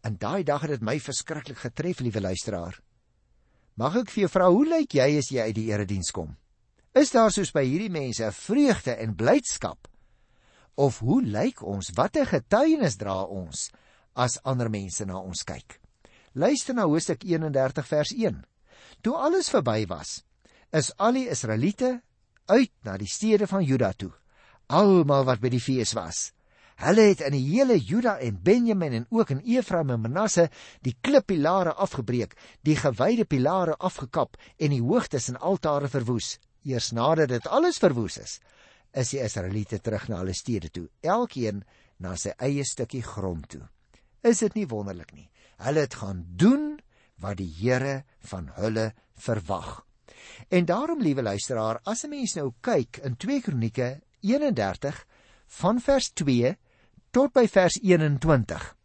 In 0.03 0.17
daai 0.17 0.43
dag 0.43 0.61
het 0.61 0.69
dit 0.69 0.81
my 0.81 0.99
verskriklik 0.99 1.57
getref, 1.57 1.99
liewe 1.99 2.21
luisteraar. 2.21 2.79
Mag 3.75 3.95
ek 3.95 4.09
vir 4.09 4.21
jou 4.21 4.29
vra, 4.29 4.49
hoe 4.49 4.65
lyk 4.65 4.93
jy 4.93 5.17
as 5.17 5.29
jy 5.29 5.41
uit 5.41 5.55
die 5.55 5.69
erediens 5.71 6.11
kom? 6.11 6.35
Is 6.93 7.11
daar 7.11 7.31
soos 7.31 7.51
by 7.51 7.63
hierdie 7.63 7.91
mense 7.93 8.31
vreugde 8.31 8.95
en 8.95 9.15
blydskap? 9.15 9.87
Of 10.75 10.99
hoe 10.99 11.21
lyk 11.21 11.61
ons? 11.61 11.91
Watter 11.93 12.25
getuienis 12.25 12.97
dra 12.97 13.23
ons 13.23 13.71
as 14.15 14.39
ander 14.43 14.69
mense 14.69 15.05
na 15.05 15.19
ons 15.19 15.43
kyk? 15.43 15.79
Luister 16.33 16.73
na 16.73 16.85
Hoofstuk 16.85 17.23
31 17.23 17.85
vers 17.85 18.11
1. 18.13 18.45
Toe 19.01 19.15
alles 19.15 19.49
verby 19.49 19.85
was, 19.89 20.23
is 20.73 20.91
al 20.97 21.13
die 21.13 21.29
Israeliete 21.29 22.01
uit 22.47 22.71
na 22.83 22.97
die 22.97 23.09
stede 23.09 23.47
van 23.47 23.63
Juda 23.63 23.91
toe, 23.93 24.11
almal 24.67 25.27
wat 25.27 25.43
by 25.43 25.51
die 25.53 25.63
fees 25.63 25.93
was. 25.97 26.31
Hulle 26.77 27.07
het 27.09 27.23
in 27.25 27.33
die 27.33 27.45
hele 27.47 27.79
Juda 27.81 28.17
en 28.21 28.37
Benjamin 28.43 28.93
en 28.93 29.05
ook 29.09 29.31
in 29.33 29.39
Efraim 29.41 29.89
en 29.95 30.03
Manasse 30.03 30.49
die 30.85 30.93
klippilare 31.01 31.73
afgebreek, 31.73 32.35
die 32.61 32.75
gewyde 32.77 33.25
pilare 33.25 33.73
afgekap 33.81 34.37
en 34.57 34.75
die 34.75 34.83
hoogtes 34.83 35.31
en 35.31 35.39
altare 35.41 35.89
verwoes. 35.89 36.35
Eers 36.67 36.91
nadat 36.93 37.33
dit 37.33 37.47
alles 37.47 37.81
verwoes 37.81 38.19
is, 38.21 38.37
is 38.93 39.15
die 39.15 39.23
Israeliete 39.23 39.79
terug 39.81 40.05
na 40.09 40.21
hulle 40.21 40.35
stede 40.37 40.69
toe, 40.69 40.85
elkeen 41.01 41.63
na 41.97 42.13
sy 42.15 42.35
eie 42.37 42.65
stukkie 42.65 43.01
grond 43.01 43.49
toe. 43.49 43.63
Is 44.21 44.43
dit 44.45 44.53
nie 44.59 44.67
wonderlik 44.69 45.15
nie? 45.15 45.29
Hulle 45.65 45.87
het 45.87 45.97
gaan 45.97 46.25
doen 46.37 46.75
wat 47.23 47.39
die 47.41 47.49
Here 47.49 48.03
van 48.29 48.51
hulle 48.59 48.91
verwag. 49.17 49.86
En 50.49 50.65
daarom, 50.65 51.01
liewe 51.01 51.21
luisteraar, 51.21 51.79
as 51.83 52.03
'n 52.03 52.09
mens 52.09 52.35
nou 52.35 52.53
kyk 52.61 52.97
in 52.97 53.15
2 53.15 53.41
Kronieke 53.41 54.01
31 54.21 55.05
van 55.45 55.79
vers 55.79 56.11
2 56.13 56.57
tot 57.11 57.33
by 57.33 57.47
vers 57.47 57.79
21, 57.81 58.75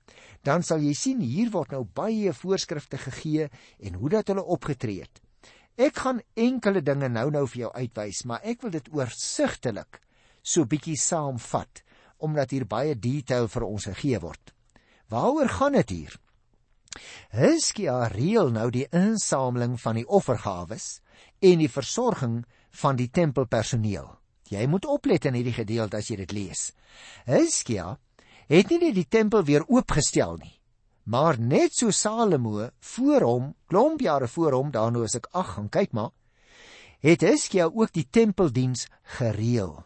dan 0.42 0.62
sal 0.62 0.78
jy 0.78 0.92
sien 0.94 1.20
hier 1.20 1.50
word 1.50 1.70
nou 1.70 1.84
baie 1.84 2.32
voorskrifte 2.32 2.98
gegee 2.98 3.48
en 3.78 3.94
hoe 3.94 4.08
dat 4.08 4.28
hulle 4.28 4.44
opgetree 4.44 5.00
het. 5.00 5.20
Ek 5.76 5.96
gaan 5.96 6.20
enkele 6.34 6.82
dinge 6.82 7.08
nou-nou 7.08 7.46
vir 7.48 7.60
jou 7.60 7.72
uitwys, 7.72 8.24
maar 8.24 8.42
ek 8.44 8.62
wil 8.62 8.70
dit 8.70 8.88
oorsigtelik 8.92 10.00
so 10.42 10.66
bietjie 10.66 10.98
saamvat 10.98 11.82
omdat 12.22 12.50
hier 12.54 12.66
baie 12.66 12.94
detail 12.94 13.48
vir 13.48 13.64
ons 13.66 13.88
gegee 13.90 14.18
word. 14.22 14.52
Waaroor 15.10 15.48
gaan 15.48 15.72
dit 15.72 15.90
hier? 15.90 16.18
Hiskia 17.32 18.06
reël 18.12 18.52
nou 18.52 18.68
die 18.70 18.86
insameling 18.94 19.78
van 19.80 19.98
die 19.98 20.06
offergawes 20.06 21.00
en 21.42 21.58
die 21.62 21.70
versorging 21.70 22.42
van 22.82 22.96
die 22.96 23.10
tempelpersoneel. 23.10 24.08
Jy 24.52 24.66
moet 24.68 24.86
oplet 24.86 25.26
in 25.28 25.36
hierdie 25.38 25.56
gedeelte 25.56 25.98
as 25.98 26.08
jy 26.10 26.18
dit 26.22 26.32
lees. 26.32 26.70
Hiskia 27.26 27.96
het 28.48 28.70
nie 28.70 28.80
net 28.82 28.96
die 28.96 29.08
tempel 29.08 29.44
weer 29.48 29.64
oopgestel 29.68 30.36
nie, 30.40 30.56
maar 31.04 31.38
net 31.40 31.74
so 31.74 31.90
Salomo 31.90 32.68
voor 32.94 33.24
hom, 33.24 33.46
klomp 33.66 34.02
jare 34.04 34.28
voor 34.28 34.58
hom, 34.58 34.72
daarna 34.74 35.06
as 35.06 35.16
ek 35.16 35.30
ag 35.32 35.54
gaan 35.56 35.70
kyk 35.72 35.94
maar, 35.96 36.12
het 37.02 37.24
Hiskia 37.26 37.66
ook 37.66 37.92
die 37.94 38.06
tempeldiens 38.10 38.86
gereël. 39.16 39.80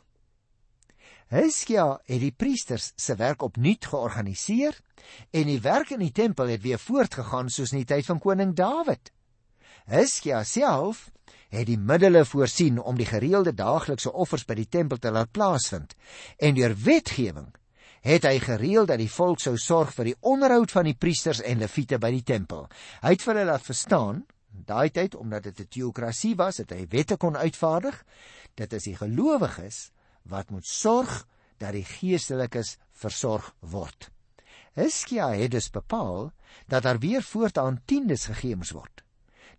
Hiskia 1.32 1.96
het 2.06 2.20
die 2.22 2.34
priesters 2.34 2.92
se 3.00 3.16
werk 3.18 3.42
opnuut 3.42 3.88
georganiseer 3.90 4.76
en 5.34 5.48
die 5.48 5.60
werk 5.62 5.90
in 5.96 6.04
die 6.04 6.14
tempel 6.14 6.52
het 6.52 6.62
weer 6.62 6.78
voortgegaan 6.78 7.50
soos 7.50 7.72
in 7.74 7.82
die 7.82 7.88
tyd 7.88 8.06
van 8.06 8.20
koning 8.22 8.52
Dawid. 8.54 9.10
Hiskia 9.90 10.44
self 10.44 11.08
het 11.56 11.66
die 11.66 11.78
middele 11.78 12.24
voorsien 12.24 12.78
om 12.78 12.96
die 12.96 13.08
gereelde 13.08 13.54
daaglikse 13.56 14.12
offers 14.12 14.44
by 14.44 14.54
die 14.54 14.68
tempel 14.68 14.98
te 14.98 15.10
laat 15.10 15.32
plaasvind 15.32 15.94
en 16.38 16.54
deur 16.54 16.76
wetgewing 16.84 17.52
het 18.06 18.26
hy 18.28 18.38
gereël 18.38 18.86
dat 18.86 19.00
die 19.02 19.10
volk 19.10 19.40
sou 19.42 19.56
sorg 19.58 19.90
vir 19.96 20.12
die 20.12 20.18
onderhoud 20.20 20.70
van 20.70 20.86
die 20.86 20.94
priesters 20.94 21.40
en 21.42 21.58
leviete 21.58 21.98
by 21.98 22.12
die 22.14 22.22
tempel. 22.22 22.68
Hy 23.02 23.16
het 23.16 23.24
vir 23.24 23.34
hulle 23.34 23.50
laat 23.50 23.66
verstaan 23.66 24.22
daai 24.66 24.90
tyd 24.90 25.14
omdat 25.14 25.42
dit 25.42 25.60
'n 25.60 25.68
teokrasie 25.68 26.34
was, 26.36 26.58
het 26.58 26.70
hy 26.70 26.86
wette 26.88 27.16
kon 27.16 27.36
uitvaardig. 27.36 28.04
Dit 28.54 28.72
is 28.72 28.84
die 28.84 28.96
gelowiges 28.96 29.90
wat 30.22 30.50
moet 30.50 30.66
sorg 30.66 31.26
dat 31.58 31.72
die 31.72 31.84
geestelikes 31.84 32.78
versorg 32.92 33.54
word. 33.60 34.10
Hiskia 34.74 35.32
het 35.32 35.50
dus 35.50 35.70
bepaal 35.70 36.32
dat 36.68 36.82
daar 36.82 36.98
weer 36.98 37.22
voortaan 37.22 37.82
tiendes 37.84 38.26
gegee 38.26 38.56
moes 38.56 38.70
word. 38.70 39.05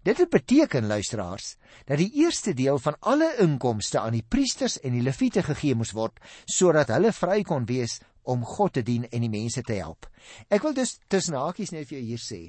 Dit 0.04 0.18
het 0.18 0.30
beteken 0.30 0.88
luisteraars 0.88 1.56
dat 1.86 1.98
die 1.98 2.12
eerste 2.24 2.54
deel 2.54 2.80
van 2.80 2.96
alle 3.00 3.34
inkomste 3.44 4.00
aan 4.00 4.16
die 4.16 4.26
priesters 4.28 4.80
en 4.80 4.96
die 4.96 5.04
leviete 5.04 5.44
gegee 5.44 5.76
moes 5.76 5.92
word 5.98 6.20
sodat 6.46 6.92
hulle 6.94 7.12
vry 7.16 7.42
kon 7.48 7.66
wees 7.68 8.00
om 8.28 8.46
God 8.46 8.74
te 8.78 8.84
dien 8.84 9.08
en 9.10 9.24
die 9.24 9.32
mense 9.32 9.62
te 9.64 9.78
help. 9.80 10.08
Ek 10.52 10.64
wil 10.64 10.76
dus 10.76 10.98
tussen 11.08 11.38
hakies 11.40 11.72
net 11.72 11.88
vir 11.88 12.00
jou 12.00 12.08
hier 12.12 12.24
sê, 12.24 12.42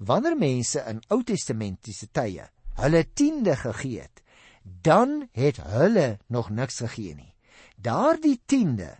wanneer 0.00 0.38
mense 0.38 0.82
in 0.88 1.02
Ou 1.12 1.20
Testamentiese 1.22 2.08
tye 2.12 2.48
hulle 2.78 3.02
tiende 3.18 3.56
gegee 3.58 4.04
het, 4.06 4.22
dan 4.62 5.28
het 5.34 5.58
hulle 5.74 6.18
nog 6.26 6.50
niks 6.54 6.78
gegee 6.84 7.14
nie. 7.16 7.34
Daardie 7.76 8.38
tiende 8.46 8.92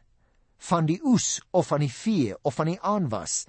van 0.68 0.88
die 0.88 0.98
oes 1.06 1.38
of 1.50 1.70
van 1.70 1.84
die 1.84 1.92
vee 1.92 2.34
of 2.42 2.58
van 2.58 2.72
die 2.72 2.80
aanwas, 2.82 3.44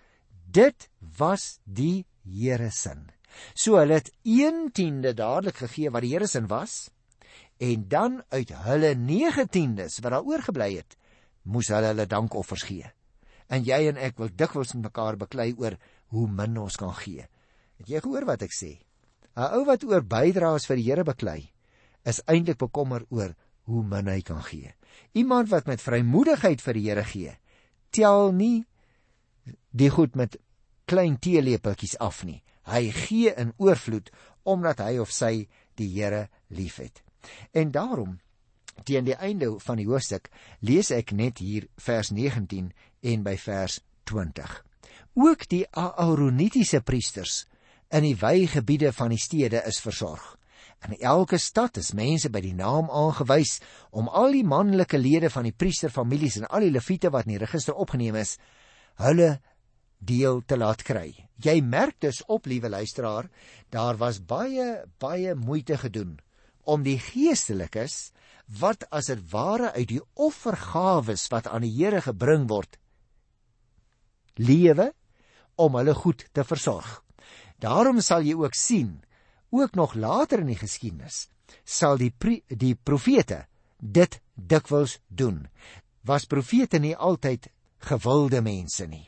dit 0.46 0.90
was 1.18 1.58
die 1.66 2.06
Here 2.30 2.70
se 2.70 2.90
sin. 2.90 3.19
So 3.54 3.78
hulle 3.80 4.00
het 4.00 4.12
1/10 4.24 5.13
dadelik 5.13 5.56
gegee 5.56 5.92
wat 5.92 6.02
die 6.02 6.13
Here 6.13 6.28
se 6.28 6.42
was 6.48 6.89
en 7.60 7.88
dan 7.88 8.24
uit 8.30 8.50
hulle 8.50 8.96
9/10s 8.96 10.00
wat 10.02 10.12
daar 10.12 10.24
oorgebly 10.24 10.76
het, 10.76 10.96
moes 11.44 11.68
hulle 11.68 11.92
hulle 11.92 12.08
dankoffers 12.08 12.63
gee. 12.63 12.86
En 13.50 13.63
jy 13.63 13.88
en 13.89 13.98
ek 13.98 14.18
wil 14.18 14.30
dikwels 14.36 14.74
met 14.74 14.84
mekaar 14.84 15.18
beklei 15.18 15.54
oor 15.58 15.78
hoe 16.13 16.28
min 16.28 16.58
ons 16.58 16.78
kan 16.78 16.94
gee. 16.94 17.26
Het 17.80 17.88
jy 17.88 18.02
gehoor 18.06 18.26
wat 18.26 18.42
ek 18.42 18.54
sê? 18.54 18.80
'n 19.36 19.54
Ou 19.56 19.65
wat 19.65 19.84
oor 19.84 20.02
bydraes 20.02 20.65
vir 20.68 20.76
die 20.76 20.88
Here 20.89 21.04
beklei, 21.04 21.52
is 22.06 22.22
eintlik 22.28 22.58
bekommer 22.58 23.06
oor 23.10 23.36
hoe 23.63 23.84
min 23.84 24.08
hy 24.08 24.22
kan 24.22 24.44
gee. 24.44 24.74
Iemand 25.13 25.50
wat 25.50 25.68
met 25.68 25.82
vrymoedigheid 25.82 26.62
vir 26.62 26.74
die 26.74 26.89
Here 26.89 27.04
gee, 27.04 27.38
tel 27.92 28.32
nie 28.32 28.65
die 29.72 29.89
goed 29.89 30.15
met 30.15 30.38
klein 30.86 31.20
teelepeltjies 31.20 31.98
af 32.00 32.24
nie. 32.26 32.42
Hy 32.70 32.90
gee 32.94 33.34
in 33.34 33.54
oorvloed 33.58 34.12
omdat 34.50 34.82
hy 34.86 34.98
of 35.02 35.12
sy 35.14 35.48
die 35.80 35.90
Here 35.94 36.28
liefhet. 36.48 37.04
En 37.52 37.72
daarom 37.72 38.20
teen 38.88 39.06
die 39.06 39.18
einde 39.18 39.52
van 39.60 39.80
die 39.80 39.88
hoofstuk 39.90 40.30
lees 40.66 40.92
ek 40.96 41.12
net 41.12 41.42
hier 41.44 41.68
vers 41.82 42.14
19 42.16 42.72
en 43.02 43.24
by 43.26 43.36
vers 43.38 43.80
20. 44.10 44.54
Ook 45.20 45.48
die 45.52 45.66
Aaronitiese 45.76 46.82
priesters 46.82 47.44
in 47.92 48.06
die 48.06 48.18
weigebiede 48.18 48.94
van 48.94 49.12
die 49.14 49.22
stede 49.22 49.64
is 49.68 49.82
versorg. 49.82 50.36
In 50.88 50.96
elke 51.04 51.38
stad 51.38 51.78
is 51.78 51.92
mense 51.98 52.30
by 52.32 52.40
die 52.44 52.56
naam 52.56 52.88
aangewys 52.94 53.58
om 53.92 54.08
al 54.08 54.32
die 54.32 54.46
manlike 54.48 54.98
lede 54.98 55.30
van 55.34 55.50
die 55.50 55.56
priesterfamilies 55.56 56.40
en 56.40 56.48
al 56.48 56.64
die 56.64 56.72
leviete 56.72 57.12
wat 57.12 57.28
in 57.28 57.36
die 57.36 57.42
register 57.42 57.76
opgeneem 57.76 58.16
is, 58.22 58.38
hulle 59.04 59.40
deel 60.00 60.42
te 60.46 60.58
laat 60.58 60.84
kry. 60.84 61.12
Jy 61.40 61.60
merk 61.62 62.00
dus 62.00 62.24
op, 62.28 62.46
liewe 62.46 62.70
luisteraar, 62.70 63.30
daar 63.70 63.98
was 63.98 64.20
baie 64.26 64.84
baie 65.00 65.36
moeite 65.36 65.78
gedoen 65.78 66.18
om 66.64 66.84
die 66.84 67.00
geestelikes 67.00 68.12
wat 68.60 68.86
as 68.92 69.08
dit 69.12 69.22
ware 69.32 69.72
uit 69.76 69.88
die 69.88 70.02
offergawes 70.16 71.28
wat 71.32 71.48
aan 71.48 71.64
die 71.66 71.74
Here 71.76 72.02
gebring 72.02 72.48
word 72.50 72.80
lewe 74.40 74.92
om 75.60 75.76
hulle 75.76 75.94
goed 75.94 76.24
te 76.32 76.46
versorg. 76.48 77.02
Daarom 77.60 78.00
sal 78.02 78.24
jy 78.24 78.38
ook 78.40 78.56
sien, 78.56 79.02
ook 79.52 79.76
nog 79.76 79.96
later 80.00 80.40
in 80.40 80.54
die 80.54 80.60
geskiedenis, 80.60 81.28
sal 81.64 82.00
die 82.00 82.14
die 82.48 82.76
profete 82.76 83.46
dit 83.78 84.20
dikwels 84.36 85.00
doen. 85.08 85.48
Was 86.08 86.26
profete 86.26 86.80
nie 86.80 86.96
altyd 86.96 87.50
gewilde 87.90 88.42
mense 88.42 88.88
nie? 88.88 89.08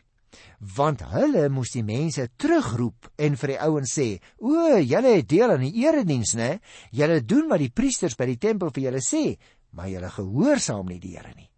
Want 0.75 1.01
hulle 1.13 1.47
moes 1.49 1.73
die 1.73 1.83
mense 1.83 2.27
terugroep 2.37 3.09
en 3.17 3.37
vir 3.37 3.53
die 3.53 3.61
ouens 3.61 3.93
sê: 3.97 4.09
"O, 4.39 4.77
julle 4.77 5.15
het 5.17 5.29
deel 5.29 5.51
aan 5.51 5.65
die 5.65 5.85
erediens, 5.85 6.35
né? 6.35 6.59
Julle 6.91 7.21
doen 7.25 7.49
wat 7.49 7.59
die 7.59 7.71
priesters 7.71 8.15
by 8.15 8.25
die 8.25 8.37
tempel 8.37 8.71
vir 8.71 8.83
julle 8.89 9.01
sê, 9.01 9.37
maar 9.71 9.89
julle 9.89 10.09
gehoorsaam 10.09 10.87
nie 10.87 10.99
die 10.99 11.17
Here 11.17 11.33
nie." 11.35 11.49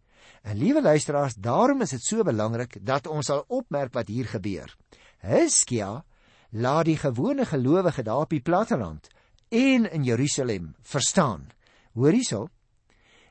En 0.44 0.58
liewe 0.58 0.82
luisteraars, 0.82 1.36
daarom 1.36 1.82
is 1.82 1.90
dit 1.96 2.04
so 2.04 2.24
belangrik 2.24 2.78
dat 2.86 3.08
ons 3.08 3.26
sal 3.26 3.46
opmerk 3.48 3.94
wat 3.94 4.08
hier 4.08 4.28
gebeur. 4.28 4.76
Hiskia 5.24 6.04
laat 6.52 6.86
die 6.86 6.98
gewone 6.98 7.46
gelowige 7.46 8.04
daar 8.04 8.26
op 8.26 8.30
die 8.30 8.42
platteland 8.42 9.08
en 9.50 9.92
in 9.92 10.04
Jerusalem 10.04 10.76
verstaan. 10.82 11.48
Hoor 11.94 12.12
hierso. 12.12 12.50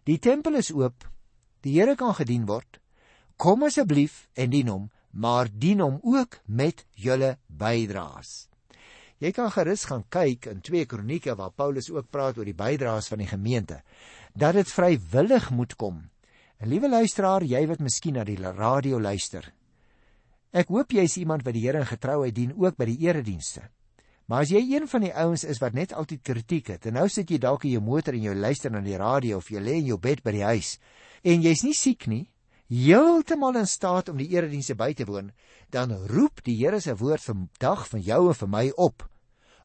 Die 0.05 0.18
tempel 0.18 0.55
is 0.55 0.72
oop. 0.72 1.05
Die 1.61 1.78
Here 1.78 1.94
kan 1.94 2.14
gedien 2.14 2.46
word. 2.46 2.81
Kom 3.37 3.62
asseblief 3.62 4.28
en 4.35 4.50
dien 4.50 4.68
hom 4.68 4.90
maar 5.12 5.48
dien 5.53 5.81
hom 5.81 6.01
ook 6.03 6.40
met 6.46 6.85
julle 6.96 7.37
bydraes. 7.46 8.48
Jy 9.22 9.31
kan 9.37 9.53
gerus 9.55 9.85
gaan 9.87 10.03
kyk 10.11 10.48
in 10.51 10.62
2 10.64 10.87
Kronieke 10.90 11.37
waar 11.38 11.53
Paulus 11.55 11.90
ook 11.92 12.11
praat 12.11 12.38
oor 12.38 12.48
die 12.48 12.59
bydraes 12.59 13.09
van 13.12 13.22
die 13.22 13.31
gemeente 13.31 13.83
dat 14.35 14.57
dit 14.57 14.72
vrywillig 14.72 15.51
moet 15.51 15.77
kom. 15.77 16.01
En 16.59 16.68
liewe 16.68 16.88
luisteraar, 16.88 17.44
jy 17.44 17.61
wat 17.68 17.83
miskien 17.85 18.16
na 18.16 18.25
die 18.25 18.38
radio 18.40 19.01
luister. 19.01 19.44
Ek 20.53 20.68
hoop 20.72 20.92
jy 20.92 21.05
is 21.07 21.16
iemand 21.20 21.44
wat 21.46 21.55
die 21.55 21.62
Here 21.64 21.81
in 21.81 21.88
getrouheid 21.88 22.35
dien 22.35 22.53
ook 22.57 22.77
by 22.77 22.88
die 22.90 22.98
eredienste. 23.07 23.68
Maar 24.27 24.46
as 24.46 24.53
jy 24.53 24.61
een 24.72 24.88
van 24.88 25.05
die 25.05 25.14
ouens 25.14 25.44
is 25.44 25.61
wat 25.61 25.75
net 25.77 25.92
altyd 25.92 26.22
kritiek 26.25 26.68
het 26.75 26.87
en 26.87 26.96
nou 26.96 27.09
sit 27.11 27.31
jy 27.31 27.38
dalk 27.42 27.66
in 27.66 27.77
jou 27.77 27.83
motor 27.85 28.16
en 28.16 28.27
jy 28.27 28.35
luister 28.35 28.72
na 28.72 28.81
die 28.81 28.98
radio 28.98 29.40
of 29.42 29.51
jy 29.51 29.61
lê 29.61 29.79
in 29.83 29.90
jou 29.90 29.98
bed 30.01 30.22
by 30.25 30.33
die 30.35 30.46
huis 30.46 30.77
en 31.22 31.42
jy's 31.42 31.62
nie 31.66 31.75
siek 31.77 32.07
nie, 32.11 32.25
heeltemal 32.73 33.59
in 33.61 33.69
staat 33.69 34.09
om 34.09 34.21
die 34.21 34.31
eredienste 34.33 34.77
by 34.79 34.93
te 34.97 35.07
woon, 35.09 35.31
dan 35.73 35.93
roep 36.09 36.41
die 36.47 36.57
Here 36.57 36.81
se 36.81 36.95
woord 36.97 37.25
vandag 37.25 37.87
van 37.91 38.05
jou 38.05 38.21
en 38.31 38.39
vir 38.39 38.49
my 38.49 38.67
op 38.77 39.09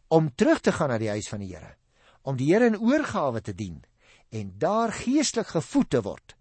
om 0.07 0.29
terug 0.39 0.61
te 0.63 0.71
gaan 0.71 0.93
na 0.93 0.97
die 0.99 1.11
huis 1.11 1.27
van 1.27 1.41
die 1.43 1.51
Here, 1.53 1.75
om 2.23 2.37
die 2.39 2.49
Here 2.51 2.67
in 2.71 2.79
oorgawe 2.79 3.41
te 3.43 3.55
dien 3.55 3.81
en 4.31 4.53
daar 4.59 4.91
geestelik 4.91 5.53
gevoed 5.55 5.89
te 5.89 6.01
word, 6.03 6.35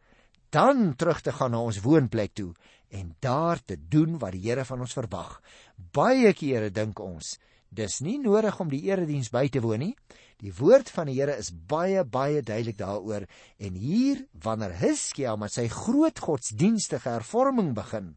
dan 0.51 0.95
terug 0.99 1.21
te 1.23 1.35
gaan 1.35 1.55
na 1.55 1.63
ons 1.63 1.83
woonplek 1.83 2.35
toe 2.35 2.53
en 2.95 3.15
daar 3.21 3.59
te 3.63 3.77
doen 3.79 4.19
wat 4.23 4.35
die 4.35 4.47
Here 4.47 4.65
van 4.65 4.83
ons 4.83 4.95
verwag. 4.95 5.41
Baie 5.77 6.33
kere 6.35 6.71
dink 6.71 7.03
ons 7.03 7.37
Dis 7.71 8.01
nie 8.01 8.19
nodig 8.23 8.61
om 8.61 8.71
die 8.71 8.85
erediens 8.89 9.31
by 9.35 9.49
te 9.53 9.61
woon 9.61 9.83
nie. 9.83 9.95
Die 10.41 10.53
woord 10.53 10.91
van 10.93 11.09
die 11.09 11.17
Here 11.17 11.37
is 11.41 11.51
baie 11.51 12.05
baie 12.05 12.43
duidelik 12.45 12.79
daaroor 12.79 13.25
en 13.59 13.75
hier 13.81 14.27
wanneer 14.45 14.75
Hizkia 14.77 15.37
met 15.37 15.55
sy 15.55 15.67
groot 15.73 16.19
godsdienstige 16.21 17.09
hervorming 17.09 17.73
begin, 17.77 18.15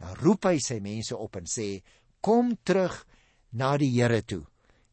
dan 0.00 0.16
roep 0.22 0.48
hy 0.48 0.56
sy 0.64 0.80
mense 0.80 1.16
op 1.16 1.36
en 1.36 1.44
sê: 1.44 1.82
"Kom 2.20 2.56
terug 2.64 3.04
na 3.52 3.76
die 3.76 3.90
Here 3.92 4.22
toe." 4.22 4.46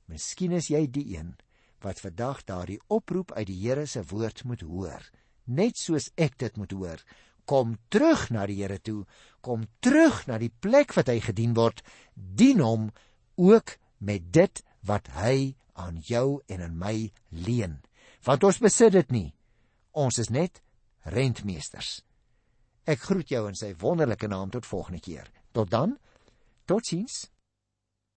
Miskien 0.08 0.52
is 0.52 0.70
jy 0.70 0.88
die 0.88 1.16
een 1.16 1.36
wat 1.84 2.00
vandag 2.00 2.44
daardie 2.44 2.82
oproep 2.88 3.32
uit 3.32 3.48
die 3.48 3.62
Here 3.62 3.86
se 3.86 4.04
woord 4.04 4.44
moet 4.44 4.62
hoor, 4.62 5.04
net 5.46 5.78
soos 5.78 6.12
ek 6.18 6.38
dit 6.38 6.58
moet 6.58 6.72
hoor. 6.72 7.04
Kom 7.46 7.78
terug 7.90 8.30
na 8.30 8.46
die 8.46 8.60
Here 8.60 8.80
toe, 8.80 9.06
kom 9.42 9.68
terug 9.80 10.26
na 10.28 10.38
die 10.38 10.52
plek 10.52 10.96
wat 10.98 11.08
hy 11.08 11.20
gedien 11.24 11.54
word, 11.56 11.84
dien 12.16 12.60
hom 12.60 12.90
ook 13.38 13.78
met 13.98 14.32
dit 14.34 14.64
wat 14.88 15.08
hy 15.18 15.56
aan 15.78 16.00
jou 16.06 16.42
en 16.48 16.62
aan 16.62 16.78
my 16.78 17.12
leen. 17.30 17.80
Want 18.26 18.44
ons 18.44 18.60
besit 18.60 18.92
dit 18.96 19.12
nie. 19.12 19.30
Ons 19.92 20.18
is 20.22 20.30
net 20.34 20.62
rentmeesters. 21.08 22.02
Ek 22.88 23.04
groet 23.04 23.30
jou 23.32 23.44
in 23.50 23.58
sy 23.58 23.74
wonderlike 23.82 24.28
naam 24.32 24.52
tot 24.54 24.66
volgende 24.66 25.02
keer. 25.04 25.28
Tot 25.52 25.70
dan. 25.72 25.98
Totsiens. 26.66 27.28